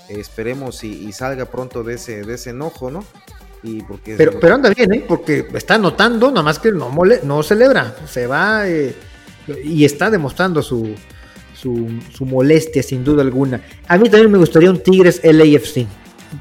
esperemos 0.10 0.84
y, 0.84 1.12
salga 1.14 1.46
pronto 1.46 1.84
de 1.84 1.96
ese, 1.96 2.24
de 2.24 2.34
ese 2.36 2.52
enojo, 2.52 2.92
¿no? 2.92 3.06
Y 3.64 3.82
porque 3.84 4.16
pero, 4.16 4.40
pero 4.40 4.56
anda 4.56 4.70
bien, 4.72 4.94
¿eh? 4.94 5.06
porque 5.08 5.48
está 5.54 5.78
notando, 5.78 6.30
nada 6.30 6.44
más 6.44 6.60
que 6.60 6.72
no, 6.72 6.90
mole, 6.90 7.22
no 7.24 7.42
celebra, 7.42 7.96
se 8.06 8.28
va... 8.28 8.68
Eh 8.68 8.96
y 9.63 9.86
está 9.86 10.10
demostrando 10.10 10.62
su, 10.62 10.95
su, 11.62 12.25
molestia 12.25 12.84
sin 12.84 13.04
duda 13.04 13.21
alguna. 13.21 13.62
A 13.88 13.97
mí 13.97 14.10
también 14.10 14.32
me 14.32 14.38
gustaría 14.38 14.69
un 14.69 14.82
Tigres 14.82 15.21
LAFC. 15.23 15.86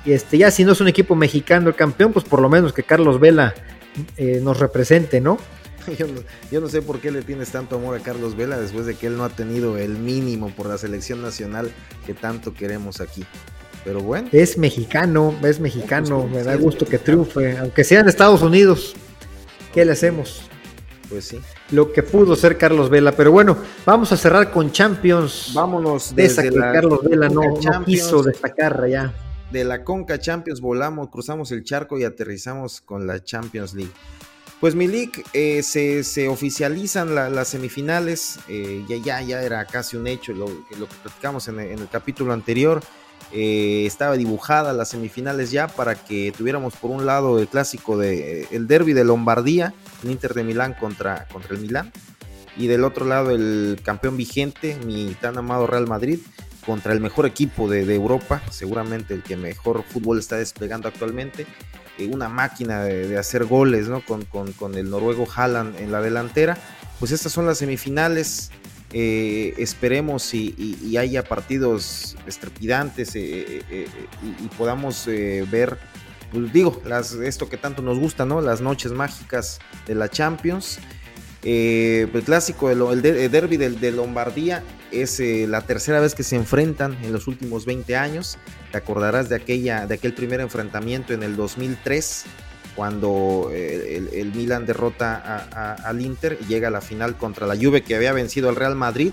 Este, 0.06 0.38
ya 0.38 0.50
si 0.50 0.64
no 0.64 0.72
es 0.72 0.80
un 0.80 0.88
equipo 0.88 1.14
mexicano 1.14 1.68
el 1.68 1.74
campeón, 1.74 2.12
pues 2.12 2.24
por 2.24 2.40
lo 2.40 2.48
menos 2.48 2.72
que 2.72 2.82
Carlos 2.82 3.18
Vela 3.18 3.54
eh, 4.16 4.40
nos 4.42 4.58
represente, 4.58 5.20
¿no? 5.20 5.38
Yo, 6.50 6.60
no, 6.60 6.68
sé 6.68 6.82
por 6.82 7.00
qué 7.00 7.10
le 7.10 7.22
tienes 7.22 7.50
tanto 7.50 7.76
amor 7.76 7.96
a 7.96 8.00
Carlos 8.00 8.36
Vela 8.36 8.60
después 8.60 8.86
de 8.86 8.94
que 8.94 9.06
él 9.06 9.16
no 9.16 9.24
ha 9.24 9.30
tenido 9.30 9.78
el 9.78 9.96
mínimo 9.96 10.50
por 10.50 10.66
la 10.66 10.78
selección 10.78 11.22
nacional 11.22 11.70
que 12.06 12.14
tanto 12.14 12.52
queremos 12.52 13.00
aquí. 13.00 13.24
Pero 13.82 14.00
bueno. 14.00 14.28
Es 14.30 14.58
mexicano, 14.58 15.34
es 15.42 15.58
mexicano, 15.58 16.28
pues, 16.30 16.32
me 16.32 16.42
da 16.44 16.54
gusto 16.56 16.84
que 16.84 16.98
triunfe, 16.98 17.56
aunque 17.56 17.82
sea 17.82 18.00
en 18.00 18.08
Estados 18.08 18.42
Unidos. 18.42 18.94
¿Qué 19.72 19.84
le 19.84 19.92
hacemos? 19.92 20.42
Pues 21.11 21.27
sí. 21.27 21.40
Lo 21.73 21.92
que 21.92 22.03
pudo 22.03 22.37
ser 22.37 22.57
Carlos 22.57 22.88
Vela. 22.88 23.12
Pero 23.12 23.33
bueno, 23.33 23.59
vamos 23.85 24.12
a 24.12 24.16
cerrar 24.16 24.51
con 24.51 24.70
Champions. 24.70 25.51
Vámonos 25.53 26.14
de 26.14 26.25
esa 26.25 26.42
que 26.42 26.51
Carlos 26.53 27.03
Vela 27.03 27.29
no, 27.29 27.42
quiso 27.85 28.23
destacar 28.23 28.88
ya. 28.88 29.12
De 29.51 29.64
la 29.64 29.83
Conca 29.83 30.20
Champions 30.20 30.61
volamos, 30.61 31.09
cruzamos 31.11 31.51
el 31.51 31.64
charco 31.64 31.99
y 31.99 32.05
aterrizamos 32.05 32.81
con 32.81 33.09
la 33.09 33.23
Champions 33.23 33.75
League. 33.75 33.90
Pues 34.61 34.77
mi 34.77 34.87
league 34.87 35.25
eh, 35.33 35.62
se, 35.62 36.29
oficializan 36.29 37.14
las 37.14 37.49
semifinales, 37.49 38.38
eh, 38.46 38.85
ya, 38.88 38.96
ya, 38.99 39.23
ya 39.23 39.42
era 39.42 39.64
casi 39.64 39.96
un 39.96 40.07
hecho 40.07 40.33
lo, 40.33 40.46
lo 40.46 40.87
que 40.87 40.94
platicamos 41.03 41.49
en 41.49 41.59
el 41.59 41.88
capítulo 41.88 42.33
anterior. 42.33 42.81
Eh, 43.33 43.85
estaba 43.87 44.16
dibujada 44.16 44.73
las 44.73 44.88
semifinales 44.88 45.53
ya 45.53 45.69
para 45.69 45.95
que 45.95 46.33
tuviéramos 46.37 46.75
por 46.75 46.90
un 46.90 47.07
lado 47.07 47.38
el 47.38 47.47
clásico 47.47 47.97
de 47.97 48.49
el 48.51 48.66
derby 48.66 48.93
de 48.93 49.05
Lombardía, 49.05 49.73
el 50.03 50.11
Inter 50.11 50.35
de 50.35 50.43
Milán 50.43 50.75
contra, 50.75 51.29
contra 51.29 51.55
el 51.55 51.61
Milán, 51.61 51.93
y 52.57 52.66
del 52.66 52.83
otro 52.85 53.07
lado 53.07 53.31
el 53.31 53.81
campeón 53.85 54.16
vigente, 54.16 54.77
mi 54.85 55.14
tan 55.21 55.38
amado 55.38 55.69
Real 55.69 55.87
Madrid, 55.87 56.19
contra 56.66 56.93
el 56.93 57.01
mejor 57.01 57.25
equipo 57.25 57.69
de, 57.69 57.95
Europa, 57.95 58.43
seguramente 58.51 59.14
el 59.14 59.23
que 59.23 59.37
mejor 59.37 59.85
fútbol 59.85 60.19
está 60.19 60.37
desplegando 60.37 60.88
actualmente, 60.88 61.47
eh, 61.99 62.11
una 62.12 62.29
máquina 62.29 62.83
de, 62.83 63.16
hacer 63.16 63.45
goles 63.45 63.88
¿no? 63.88 64.05
con, 64.05 64.25
con, 64.25 64.53
con 64.53 64.75
el 64.75 64.90
noruego 64.90 65.27
Haaland 65.35 65.79
en 65.79 65.93
la 65.93 66.01
delantera. 66.01 66.59
Pues 66.99 67.12
estas 67.12 67.33
son 67.33 67.47
las 67.47 67.59
semifinales 67.59 68.51
eh, 68.92 69.55
esperemos 69.59 70.35
y, 70.35 70.96
haya 70.96 71.22
partidos 71.22 72.16
estrepidantes 72.26 73.14
eh, 73.14 73.62
eh, 73.70 73.87
y, 74.40 74.48
podamos 74.48 75.07
ver, 75.07 75.79
pues 76.33 76.53
digo, 76.53 76.83
esto 77.24 77.48
que 77.48 77.57
tanto 77.57 77.83
nos 77.83 77.98
gusta, 77.98 78.24
¿no? 78.24 78.40
Las 78.40 78.61
noches 78.61 78.92
mágicas 78.92 79.61
de 79.87 79.94
la 79.94 80.09
Champions. 80.09 80.81
el 81.42 82.22
clásico, 82.24 82.70
el, 82.70 83.03
derby 83.03 83.57
de, 83.57 83.92
Lombardía 83.92 84.64
es 84.90 85.20
la 85.20 85.61
tercera 85.61 86.00
vez 86.00 86.16
que 86.16 86.24
se 86.24 86.35
enfrentan 86.35 86.98
en 87.05 87.12
los 87.12 87.29
últimos 87.29 87.66
20 87.66 87.96
años. 87.96 88.38
Te 88.72 88.79
acordarás 88.79 89.29
de, 89.29 89.37
aquella, 89.37 89.87
de 89.87 89.94
aquel 89.94 90.14
primer 90.14 90.40
enfrentamiento 90.40 91.14
en 91.14 91.22
el 91.22 91.37
2003 91.37 92.24
cuando 92.81 93.51
eh, 93.53 94.09
el, 94.11 94.33
Milan 94.33 94.64
derrota 94.64 95.77
al 95.85 96.01
Inter 96.01 96.38
y 96.40 96.47
llega 96.47 96.69
a 96.69 96.71
la 96.71 96.81
final 96.81 97.14
contra 97.19 97.47
la 97.47 97.55
Juve 97.55 97.83
que 97.83 97.95
había 97.95 98.14
vencido 98.14 98.49
al 98.49 98.57
Real 98.57 98.75
Madrid. 98.75 99.12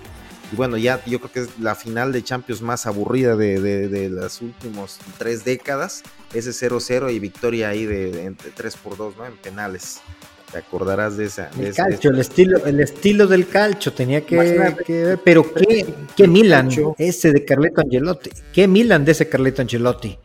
Y 0.50 0.56
bueno, 0.56 0.78
ya 0.78 1.04
yo 1.04 1.20
creo 1.20 1.32
que 1.32 1.40
es 1.40 1.60
la 1.60 1.74
final 1.74 2.10
de 2.10 2.24
Champions 2.24 2.62
más 2.62 2.86
aburrida 2.86 3.36
de, 3.36 4.08
las 4.10 4.40
últimas 4.40 4.98
tres 5.18 5.44
décadas. 5.44 6.02
Ese 6.32 6.52
0-0 6.52 7.12
y 7.12 7.18
victoria 7.18 7.68
ahí 7.68 7.84
de, 7.84 8.34
3 8.56 8.76
por 8.78 8.96
2, 8.96 9.18
¿no? 9.18 9.26
En 9.26 9.36
penales. 9.36 10.00
Te 10.50 10.56
acordarás 10.56 11.18
de 11.18 11.26
esa. 11.26 11.50
el 11.60 11.74
calcio, 11.74 12.10
el 12.10 12.20
estilo, 12.20 12.64
el 12.64 12.80
estilo 12.80 13.26
del 13.26 13.48
calcio 13.48 13.92
tenía 13.92 14.24
que, 14.24 14.38
ver. 14.38 15.20
Pero 15.22 15.44
qué, 15.52 15.84
qué 16.16 16.26
Milan, 16.26 16.70
ese 16.96 17.32
de 17.32 17.44
Carleto 17.44 17.82
Angelotti. 17.82 18.30
Qué 18.50 18.66
Milan 18.66 19.04
de 19.04 19.12
ese 19.12 19.28
Carleto 19.28 19.60
Angelotti. 19.60 20.18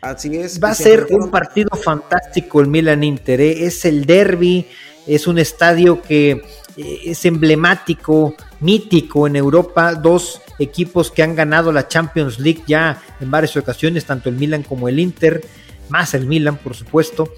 Así 0.00 0.36
es. 0.36 0.62
Va 0.62 0.70
a 0.70 0.74
ser 0.74 1.06
un 1.10 1.30
partido 1.30 1.70
fantástico 1.76 2.60
el 2.60 2.68
Milan 2.68 3.04
Inter. 3.04 3.40
¿eh? 3.40 3.66
Es 3.66 3.84
el 3.84 4.06
derby, 4.06 4.66
es 5.06 5.26
un 5.26 5.38
estadio 5.38 6.00
que 6.00 6.42
eh, 6.76 7.00
es 7.04 7.24
emblemático, 7.26 8.34
mítico 8.60 9.26
en 9.26 9.36
Europa. 9.36 9.94
Dos 9.94 10.40
equipos 10.58 11.10
que 11.10 11.22
han 11.22 11.34
ganado 11.34 11.70
la 11.70 11.88
Champions 11.88 12.38
League 12.38 12.62
ya 12.66 13.02
en 13.20 13.30
varias 13.30 13.56
ocasiones, 13.56 14.06
tanto 14.06 14.28
el 14.30 14.36
Milan 14.36 14.62
como 14.62 14.88
el 14.88 14.98
Inter, 14.98 15.44
más 15.90 16.14
el 16.14 16.26
Milan, 16.26 16.56
por 16.56 16.74
supuesto. 16.74 17.32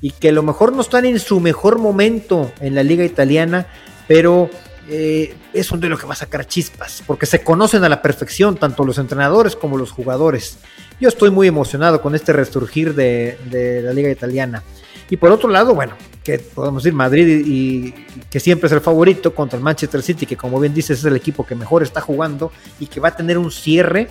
Y 0.00 0.10
que 0.12 0.30
a 0.30 0.32
lo 0.32 0.42
mejor 0.42 0.72
no 0.72 0.82
están 0.82 1.04
en 1.04 1.20
su 1.20 1.38
mejor 1.40 1.78
momento 1.78 2.52
en 2.60 2.74
la 2.74 2.82
liga 2.82 3.04
italiana, 3.04 3.66
pero 4.06 4.50
eh, 4.88 5.36
es 5.52 5.70
un 5.70 5.80
duelo 5.80 5.98
que 5.98 6.06
va 6.06 6.14
a 6.14 6.16
sacar 6.16 6.46
chispas, 6.46 7.02
porque 7.06 7.26
se 7.26 7.42
conocen 7.42 7.84
a 7.84 7.88
la 7.88 8.00
perfección 8.00 8.56
tanto 8.56 8.84
los 8.84 8.98
entrenadores 8.98 9.54
como 9.54 9.76
los 9.76 9.90
jugadores. 9.90 10.58
Yo 11.00 11.08
estoy 11.08 11.30
muy 11.30 11.46
emocionado 11.46 12.02
con 12.02 12.16
este 12.16 12.32
resurgir 12.32 12.94
de, 12.94 13.82
la 13.84 13.92
liga 13.92 14.10
italiana. 14.10 14.64
Y 15.08 15.16
por 15.16 15.30
otro 15.30 15.48
lado, 15.48 15.74
bueno, 15.74 15.94
que 16.24 16.38
podemos 16.38 16.82
decir 16.82 16.94
Madrid 16.94 17.44
y, 17.46 17.94
que 18.28 18.40
siempre 18.40 18.66
es 18.66 18.72
el 18.72 18.80
favorito 18.80 19.32
contra 19.32 19.56
el 19.56 19.62
Manchester 19.62 20.02
City, 20.02 20.26
que 20.26 20.36
como 20.36 20.58
bien 20.58 20.74
dices 20.74 20.98
es 20.98 21.04
el 21.04 21.16
equipo 21.16 21.46
que 21.46 21.54
mejor 21.54 21.82
está 21.82 22.00
jugando 22.00 22.50
y 22.80 22.86
que 22.86 22.98
va 23.00 23.08
a 23.08 23.16
tener 23.16 23.38
un 23.38 23.52
cierre. 23.52 24.08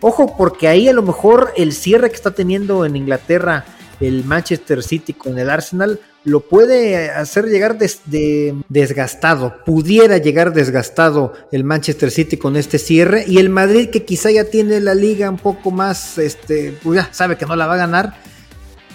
Ojo, 0.00 0.36
porque 0.36 0.66
ahí 0.68 0.88
a 0.88 0.92
lo 0.92 1.02
mejor 1.02 1.52
el 1.56 1.72
cierre 1.72 2.10
que 2.10 2.16
está 2.16 2.32
teniendo 2.32 2.84
en 2.84 2.96
Inglaterra 2.96 3.64
el 4.00 4.24
Manchester 4.24 4.82
City 4.82 5.12
con 5.12 5.38
el 5.38 5.50
Arsenal 5.50 6.00
lo 6.24 6.40
puede 6.40 7.08
hacer 7.10 7.46
llegar 7.46 7.78
desgastado, 7.78 9.64
pudiera 9.64 10.18
llegar 10.18 10.52
desgastado 10.52 11.32
el 11.52 11.62
Manchester 11.62 12.10
City 12.10 12.36
con 12.36 12.56
este 12.56 12.78
cierre 12.78 13.24
y 13.28 13.38
el 13.38 13.48
Madrid 13.48 13.90
que 13.90 14.04
quizá 14.04 14.32
ya 14.32 14.44
tiene 14.44 14.80
la 14.80 14.94
liga 14.94 15.30
un 15.30 15.38
poco 15.38 15.70
más, 15.70 16.18
este, 16.18 16.76
pues 16.82 16.96
ya 16.96 17.14
sabe 17.14 17.36
que 17.36 17.46
no 17.46 17.54
la 17.54 17.68
va 17.68 17.74
a 17.74 17.78
ganar, 17.78 18.16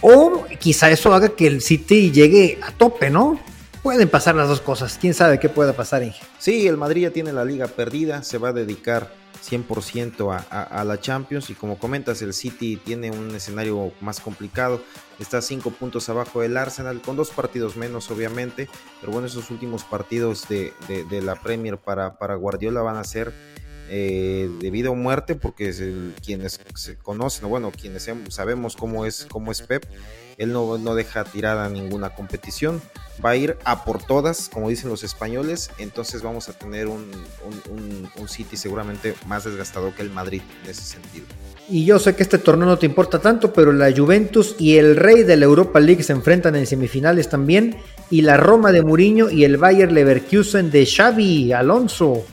o 0.01 0.45
quizá 0.59 0.91
eso 0.91 1.13
haga 1.13 1.29
que 1.29 1.47
el 1.47 1.61
City 1.61 2.11
llegue 2.11 2.59
a 2.61 2.71
tope, 2.71 3.09
¿no? 3.09 3.39
Pueden 3.81 4.09
pasar 4.09 4.35
las 4.35 4.49
dos 4.49 4.59
cosas, 4.59 4.97
quién 4.99 5.13
sabe 5.13 5.39
qué 5.39 5.47
pueda 5.47 5.73
pasar. 5.73 6.03
Inge? 6.03 6.19
Sí, 6.37 6.67
el 6.67 6.75
Madrid 6.75 7.03
ya 7.03 7.11
tiene 7.11 7.31
la 7.31 7.45
liga 7.45 7.67
perdida, 7.67 8.23
se 8.23 8.37
va 8.37 8.49
a 8.49 8.53
dedicar 8.53 9.20
100% 9.41 10.45
a, 10.49 10.83
la 10.83 10.99
Champions. 10.99 11.49
Y 11.49 11.53
como 11.53 11.77
comentas 11.77 12.21
el 12.21 12.33
City 12.33 12.77
tiene 12.77 13.11
un 13.11 13.33
escenario 13.35 13.91
más 14.01 14.19
complicado, 14.19 14.81
está 15.19 15.41
cinco 15.41 15.71
puntos 15.71 16.09
abajo 16.09 16.41
del 16.41 16.57
Arsenal 16.57 17.01
con 17.01 17.15
dos 17.15 17.29
partidos 17.31 17.75
menos 17.75 18.09
obviamente, 18.11 18.69
pero 18.99 19.11
bueno 19.11 19.27
esos 19.27 19.49
últimos 19.51 19.83
partidos 19.83 20.47
de, 20.47 20.73
la 21.21 21.35
Premier 21.35 21.77
para, 21.77 22.17
para, 22.17 22.35
Guardiola 22.35 22.81
van 22.81 22.97
a 22.97 23.03
ser 23.03 23.33
eh, 23.89 24.49
de 24.59 24.71
vida 24.71 24.89
o 24.89 24.95
muerte 24.95 25.35
porque 25.35 26.13
quienes 26.23 26.61
se 26.75 26.97
conocen, 26.97 27.49
bueno 27.49 27.71
quienes 27.71 28.09
sabemos 28.29 28.75
cómo 28.75 29.05
es, 29.05 29.27
cómo 29.29 29.51
es 29.51 29.61
Pep, 29.61 29.83
él 30.41 30.53
no, 30.53 30.77
no 30.77 30.95
deja 30.95 31.23
tirada 31.23 31.69
ninguna 31.69 32.15
competición 32.15 32.81
va 33.23 33.31
a 33.31 33.35
ir 33.35 33.57
a 33.63 33.83
por 33.83 34.03
todas, 34.03 34.49
como 34.49 34.69
dicen 34.69 34.89
los 34.89 35.03
españoles, 35.03 35.69
entonces 35.77 36.21
vamos 36.21 36.49
a 36.49 36.53
tener 36.53 36.87
un, 36.87 37.09
un, 37.69 38.27
City 38.27 38.55
seguramente 38.55 39.13
más 39.27 39.43
desgastado 39.43 39.93
que 39.93 40.01
el 40.01 40.09
Madrid 40.09 40.41
en 40.63 40.69
ese 40.69 40.83
sentido. 40.83 41.25
Y 41.67 41.83
yo 41.85 41.99
sé 41.99 42.15
que 42.15 42.23
este 42.23 42.37
torneo 42.37 42.65
no 42.65 42.77
te 42.77 42.85
importa 42.85 43.19
tanto, 43.19 43.51
pero 43.51 43.73
la 43.73 43.91
Juventus 43.91 44.55
y 44.57 44.77
el 44.77 44.95
rey 44.95 45.23
de 45.23 45.35
la 45.35 45.45
Europa 45.45 45.81
League 45.81 46.03
se 46.03 46.13
enfrentan 46.13 46.55
en 46.55 46.65
semifinales 46.65 47.29
también, 47.29 47.77
y 48.09 48.21
la 48.21 48.37
Roma 48.37 48.71
de 48.71 48.83
Mourinho 48.83 49.29
y 49.29 49.43
el 49.43 49.57
Bayer 49.57 49.91
Leverkusen 49.91 50.71
de 50.71 50.85
Xavi 50.85 51.51
Alonso. 51.51 52.25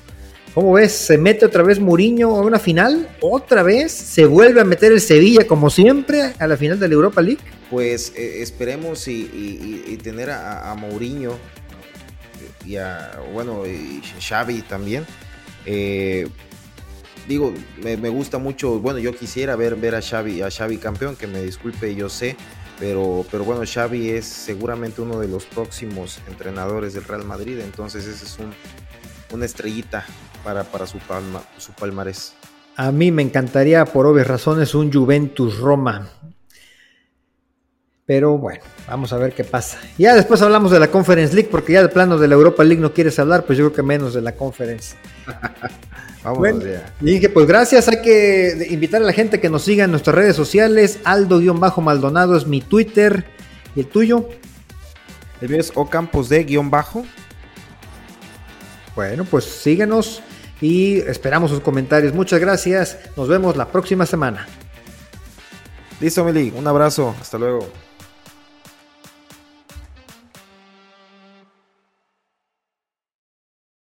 ¿Cómo 0.59 0.73
ves? 0.73 0.91
¿Se 0.91 1.19
mete 1.19 1.47
otra 1.47 1.63
vez 1.63 1.79
Mourinho 1.79 2.35
a 2.37 2.41
una 2.41 2.59
final? 2.59 3.09
¿Otra 3.21 3.63
vez? 3.63 3.93
¿Se 3.93 4.27
vuelve 4.27 4.61
a 4.61 4.65
meter 4.65 4.91
el 4.91 5.01
Sevilla 5.01 5.47
como 5.47 5.71
siempre 5.71 6.33
a 6.37 6.49
la 6.49 6.57
final 6.57 6.81
de 6.81 6.89
la 6.89 6.95
Europa 6.95 7.23
League? 7.23 7.39
pues 7.71 8.13
eh, 8.17 8.43
esperemos 8.43 9.07
y, 9.07 9.97
tener 10.03 10.31
a, 10.31 10.75
Mourinho 10.75 11.39
y 12.67 12.75
a, 12.75 13.21
bueno, 13.33 13.65
y 13.69 14.03
Xavi 14.21 14.63
también. 14.63 15.07
Eh, 15.65 16.27
digo, 17.29 17.55
me, 17.81 18.09
gusta 18.09 18.39
mucho, 18.39 18.81
bueno, 18.81 18.99
yo 18.99 19.15
quisiera 19.15 19.55
ver, 19.55 19.77
ver 19.77 19.95
a, 19.95 20.03
Xavi, 20.03 20.43
a 20.43 20.51
Xavi 20.51 20.79
campeón, 20.79 21.15
que 21.15 21.29
me 21.29 21.41
disculpe, 21.41 21.95
yo 21.95 22.09
sé, 22.09 22.35
pero, 22.81 23.25
pero 23.31 23.45
bueno, 23.45 23.63
Xavi 23.65 24.09
es 24.09 24.25
seguramente 24.27 25.03
uno 25.03 25.21
de 25.21 25.29
los 25.29 25.45
próximos 25.45 26.19
entrenadores 26.27 26.95
del 26.95 27.05
Real 27.05 27.25
Madrid, 27.25 27.61
entonces 27.61 28.07
ese 28.07 28.25
es 28.25 28.39
un, 28.41 28.53
una 29.31 29.47
estrellita 29.47 30.05
para, 30.45 30.65
para 30.65 30.87
su, 30.87 30.99
palma, 30.99 31.43
su 31.59 31.73
palmarés. 31.73 32.35
A 32.77 32.93
mí 32.93 33.11
me 33.11 33.23
encantaría, 33.23 33.85
por 33.85 34.07
obvias 34.07 34.27
razones, 34.27 34.75
un 34.75 34.93
Juventus 34.93 35.59
Roma. 35.59 36.09
Pero 38.07 38.39
bueno, 38.39 38.63
vamos 38.87 39.13
a 39.13 39.19
ver 39.19 39.35
qué 39.35 39.45
pasa. 39.45 39.79
Ya 39.99 40.15
después 40.15 40.41
hablamos 40.41 40.71
de 40.71 40.81
la 40.81 40.89
Conference 40.89 41.35
League, 41.35 41.51
porque 41.51 41.75
ya 41.75 41.83
de 41.83 41.89
plano 41.89 42.17
de 42.17 42.27
la 42.27 42.37
Europa 42.37 42.65
League 42.65 42.81
no 42.81 42.95
quieres 42.95 43.19
hablar, 43.19 43.45
pues 43.45 43.59
yo 43.59 43.67
creo 43.67 43.77
que 43.77 43.83
menos 43.83 44.15
de 44.15 44.23
la 44.23 44.33
Conference. 44.33 44.97
vamos 46.25 46.39
bueno, 46.39 46.61
Y 47.03 47.05
dije, 47.05 47.29
pues 47.29 47.47
gracias, 47.47 47.87
hay 47.89 48.01
que 48.01 48.69
invitar 48.71 49.03
a 49.03 49.05
la 49.05 49.13
gente 49.13 49.41
que 49.41 49.51
nos 49.51 49.63
siga 49.63 49.85
en 49.85 49.91
nuestras 49.91 50.17
redes 50.17 50.37
sociales. 50.37 51.01
Aldo-Maldonado 51.05 52.35
es 52.37 52.47
mi 52.47 52.63
Twitter. 52.63 53.27
¿Y 53.77 53.81
el 53.81 53.89
tuyo? 53.89 54.27
El 55.41 55.51
mío 55.51 55.61
es 55.61 55.73
Ocampos 55.75 56.31
de 56.31 56.45
guion 56.45 56.71
bajo. 56.71 57.05
Bueno, 58.97 59.25
pues 59.25 59.45
síguenos 59.45 60.23
y 60.61 60.99
esperamos 60.99 61.51
sus 61.51 61.61
comentarios. 61.61 62.15
Muchas 62.15 62.41
gracias. 62.41 62.99
Nos 63.17 63.29
vemos 63.29 63.57
la 63.57 63.69
próxima 63.69 64.07
semana. 64.07 64.47
Listo, 66.01 66.25
Meli. 66.25 66.53
Un 66.57 66.67
abrazo. 66.67 67.15
Hasta 67.21 67.39
luego. 67.39 67.88